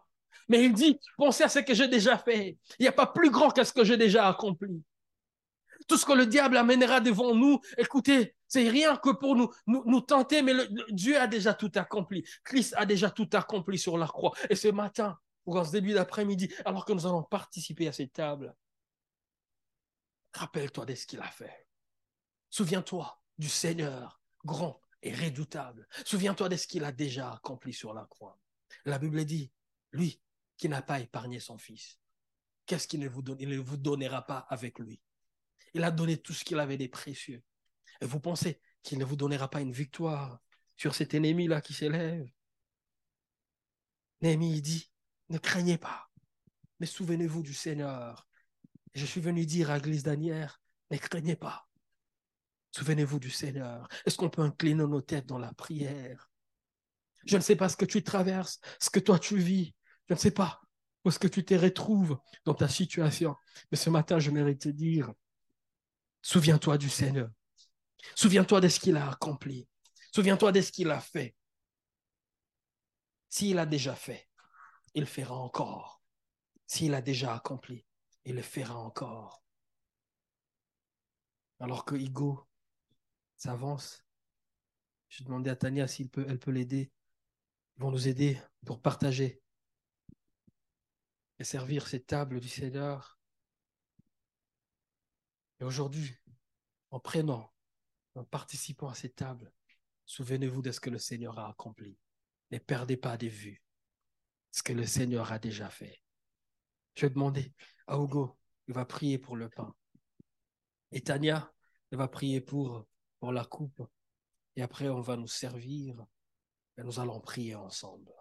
Mais 0.48 0.64
il 0.64 0.72
dit, 0.72 0.98
pensez 1.16 1.44
à 1.44 1.48
ce 1.48 1.61
que 1.61 1.74
j'ai 1.74 1.87
déjà 1.87 2.18
fait. 2.18 2.59
Il 2.79 2.83
n'y 2.83 2.88
a 2.88 2.92
pas 2.92 3.07
plus 3.07 3.31
grand 3.31 3.50
que 3.50 3.62
ce 3.62 3.72
que 3.72 3.85
j'ai 3.85 3.96
déjà 3.96 4.29
accompli. 4.29 4.83
Tout 5.87 5.96
ce 5.96 6.05
que 6.05 6.12
le 6.12 6.26
diable 6.26 6.57
amènera 6.57 7.00
devant 7.00 7.35
nous, 7.35 7.61
écoutez, 7.79 8.35
c'est 8.51 8.69
rien 8.69 8.97
que 8.97 9.11
pour 9.11 9.37
nous, 9.37 9.49
nous, 9.67 10.01
tenter, 10.01 10.43
mais 10.43 10.53
Dieu 10.89 11.17
a 11.17 11.29
déjà 11.29 11.55
tout 11.55 11.71
accompli. 11.77 12.27
Christ 12.43 12.75
a 12.77 12.85
déjà 12.85 13.09
tout 13.09 13.31
accompli 13.33 13.79
sur 13.79 13.97
la 13.97 14.09
croix. 14.09 14.33
Et 14.51 14.57
ce 14.57 14.67
matin, 14.67 15.17
ou 15.47 15.57
en 15.57 15.65
ce 15.65 15.71
début 15.71 15.93
d'après-midi, 15.93 16.53
alors 16.65 16.85
que 16.85 16.93
nous 16.93 17.07
allons 17.07 17.23
participer 17.23 17.87
à 17.87 17.93
cette 17.93 18.13
table, 18.13 18.53
rappelle-toi 20.35 20.85
de 20.85 20.97
ce 20.97 21.07
qu'il 21.07 21.21
a 21.21 21.31
fait. 21.31 21.69
Souviens-toi 22.51 23.23
du 23.39 23.49
Seigneur 23.49 24.21
grand 24.45 24.81
et 25.01 25.15
redoutable. 25.15 25.87
Souviens-toi 26.05 26.49
de 26.49 26.57
ce 26.57 26.67
qu'il 26.67 26.83
a 26.83 26.91
déjà 26.91 27.35
accompli 27.35 27.73
sur 27.73 27.95
la 27.95 28.05
croix. 28.07 28.37
La 28.85 28.99
Bible 28.99 29.25
dit, 29.25 29.53
lui 29.93 30.21
qui 30.57 30.69
n'a 30.69 30.83
pas 30.83 30.99
épargné 30.99 31.39
son 31.39 31.57
fils, 31.57 32.01
qu'est-ce 32.67 32.89
qu'il 32.89 32.99
ne 32.99 33.09
ne 33.09 33.59
vous 33.59 33.77
donnera 33.77 34.27
pas 34.27 34.45
avec 34.49 34.81
lui? 34.81 35.01
Il 35.73 35.85
a 35.85 35.93
donné 35.93 36.19
tout 36.19 36.33
ce 36.33 36.45
qu'il 36.45 36.59
avait 36.59 36.77
de 36.77 36.89
précieux. 36.89 37.45
Et 38.01 38.07
vous 38.07 38.21
pensez 38.21 38.61
qu'il 38.83 38.99
ne 38.99 39.05
vous 39.05 39.17
donnera 39.17 39.49
pas 39.49 39.61
une 39.61 39.73
victoire 39.73 40.41
sur 40.77 40.95
cet 40.95 41.15
ennemi-là 41.15 41.61
qui 41.61 41.75
s'élève? 41.75 42.27
Néhémie 44.23 44.61
dit, 44.61 44.91
ne 45.29 45.39
craignez 45.39 45.79
pas, 45.79 46.11
mais 46.79 46.87
souvenez-vous 46.87 47.43
du 47.43 47.55
Seigneur. 47.55 48.27
je 48.95 49.07
suis 49.07 49.21
venu 49.21 49.47
dire 49.47 49.71
à 49.71 49.77
l'église 49.77 50.03
d'Anière, 50.03 50.61
ne 50.91 50.97
craignez 50.97 51.37
pas. 51.37 51.69
Souvenez-vous 52.73 53.19
du 53.19 53.31
Seigneur. 53.31 53.89
Est-ce 54.07 54.17
qu'on 54.17 54.31
peut 54.31 54.43
incliner 54.43 54.87
nos 54.87 55.01
têtes 55.01 55.27
dans 55.27 55.39
la 55.39 55.53
prière? 55.53 56.31
Je 57.27 57.37
ne 57.37 57.43
sais 57.43 57.57
pas 57.57 57.69
ce 57.69 57.77
que 57.77 57.85
tu 57.85 58.03
traverses, 58.03 58.61
ce 58.81 58.91
que 58.91 59.01
toi 59.01 59.19
tu 59.19 59.39
vis. 59.39 59.75
Je 60.09 60.15
ne 60.15 60.19
sais 60.19 60.31
pas 60.31 60.61
où 61.05 61.09
est-ce 61.09 61.19
que 61.19 61.29
tu 61.29 61.45
te 61.45 61.55
retrouves 61.55 62.19
dans 62.45 62.55
ta 62.55 62.69
situation. 62.69 63.35
Mais 63.71 63.77
ce 63.77 63.91
matin, 63.91 64.19
je 64.19 64.31
mérite 64.31 64.63
te 64.63 64.69
dire, 64.69 65.13
souviens-toi 66.23 66.79
du 66.79 66.89
Seigneur. 66.89 67.31
Souviens-toi 68.15 68.61
de 68.61 68.69
ce 68.69 68.81
qu'il 68.81 68.97
a 68.97 69.11
accompli. 69.11 69.69
Souviens-toi 70.15 70.53
de 70.53 70.61
ce 70.61 70.73
qu'il 70.73 70.91
a 70.91 71.01
fait. 71.01 71.35
S'il 73.29 73.59
a 73.59 73.67
déjà 73.67 73.95
fait, 73.95 74.29
il 74.95 75.07
fera 75.07 75.37
encore. 75.37 76.03
S'il 76.67 76.95
a 76.95 77.03
déjà 77.03 77.35
accompli, 77.35 77.87
il 78.25 78.37
le 78.37 78.43
fera 78.43 78.77
encore. 78.77 79.43
Alors 81.61 81.85
que 81.85 81.95
Hugo 81.95 82.49
s'avance, 83.37 84.05
je 85.09 85.25
demandais 85.25 85.51
à 85.51 85.57
Tania 85.57 85.87
si 85.87 86.09
peut, 86.09 86.27
elle 86.29 86.39
peut 86.39 86.51
l'aider. 86.51 86.93
Ils 87.77 87.83
vont 87.83 87.91
nous 87.91 88.09
aider 88.09 88.41
pour 88.65 88.81
partager 88.81 89.43
et 91.39 91.45
servir 91.45 91.87
cette 91.87 92.07
table 92.07 92.41
du 92.41 92.49
Seigneur. 92.49 93.19
Et 95.61 95.65
aujourd'hui, 95.65 96.15
en 96.91 97.01
prenant 97.01 97.53
en 98.14 98.25
participant 98.25 98.88
à 98.88 98.94
cette 98.94 99.16
table, 99.16 99.53
souvenez-vous 100.07 100.62
de 100.62 100.73
ce 100.73 100.81
que 100.81 100.90
le 100.90 100.99
Seigneur 100.99 101.38
a 101.38 101.49
accompli. 101.49 101.99
Ne 102.51 102.59
perdez 102.59 102.96
pas 102.96 103.16
de 103.16 103.29
vue 103.29 103.62
ce 104.51 104.62
que 104.62 104.73
le 104.73 104.85
Seigneur 104.85 105.33
a 105.33 105.38
déjà 105.38 105.70
fait. 105.70 106.03
Je 106.96 107.07
vais 107.07 107.11
demander 107.11 107.55
à 107.87 107.96
Hugo 107.96 108.37
il 108.70 108.75
va 108.75 108.85
prier 108.85 109.18
pour 109.18 109.37
le 109.37 109.49
pain. 109.49 109.75
Et 110.92 111.01
Tania, 111.01 111.53
elle 111.90 111.99
va 111.99 112.07
prier 112.07 112.40
pour, 112.40 112.87
pour 113.18 113.33
la 113.33 113.44
coupe. 113.44 113.83
Et 114.55 114.62
après, 114.62 114.88
on 114.88 115.01
va 115.01 115.16
nous 115.16 115.27
servir 115.27 116.07
et 116.79 116.85
nous 116.85 117.01
allons 117.01 117.20
prier 117.20 117.57
ensemble. 117.57 118.12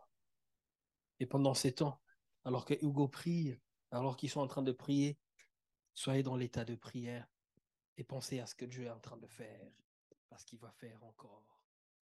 Et 1.20 1.28
pendant 1.28 1.54
ces 1.54 1.74
temps, 1.74 2.02
alors 2.46 2.66
que 2.66 2.74
Hugo 2.84 3.08
prie, 3.08 3.60
alors 3.92 4.18
qu'ils 4.18 4.32
sont 4.32 4.40
en 4.40 4.48
train 4.48 4.64
de 4.64 4.72
prier, 4.72 5.20
soyez 5.94 6.24
dans 6.24 6.36
l'état 6.36 6.66
de 6.66 6.74
prière 6.74 7.28
et 8.00 8.04
pensez 8.06 8.40
à 8.40 8.46
ce 8.46 8.56
que 8.56 8.64
Dieu 8.64 8.86
est 8.86 8.90
en 8.90 9.00
train 9.00 9.18
de 9.18 9.28
faire, 9.28 9.70
parce 10.30 10.46
qu'il 10.46 10.58
va 10.60 10.72
faire 10.72 11.04
encore. 11.04 11.59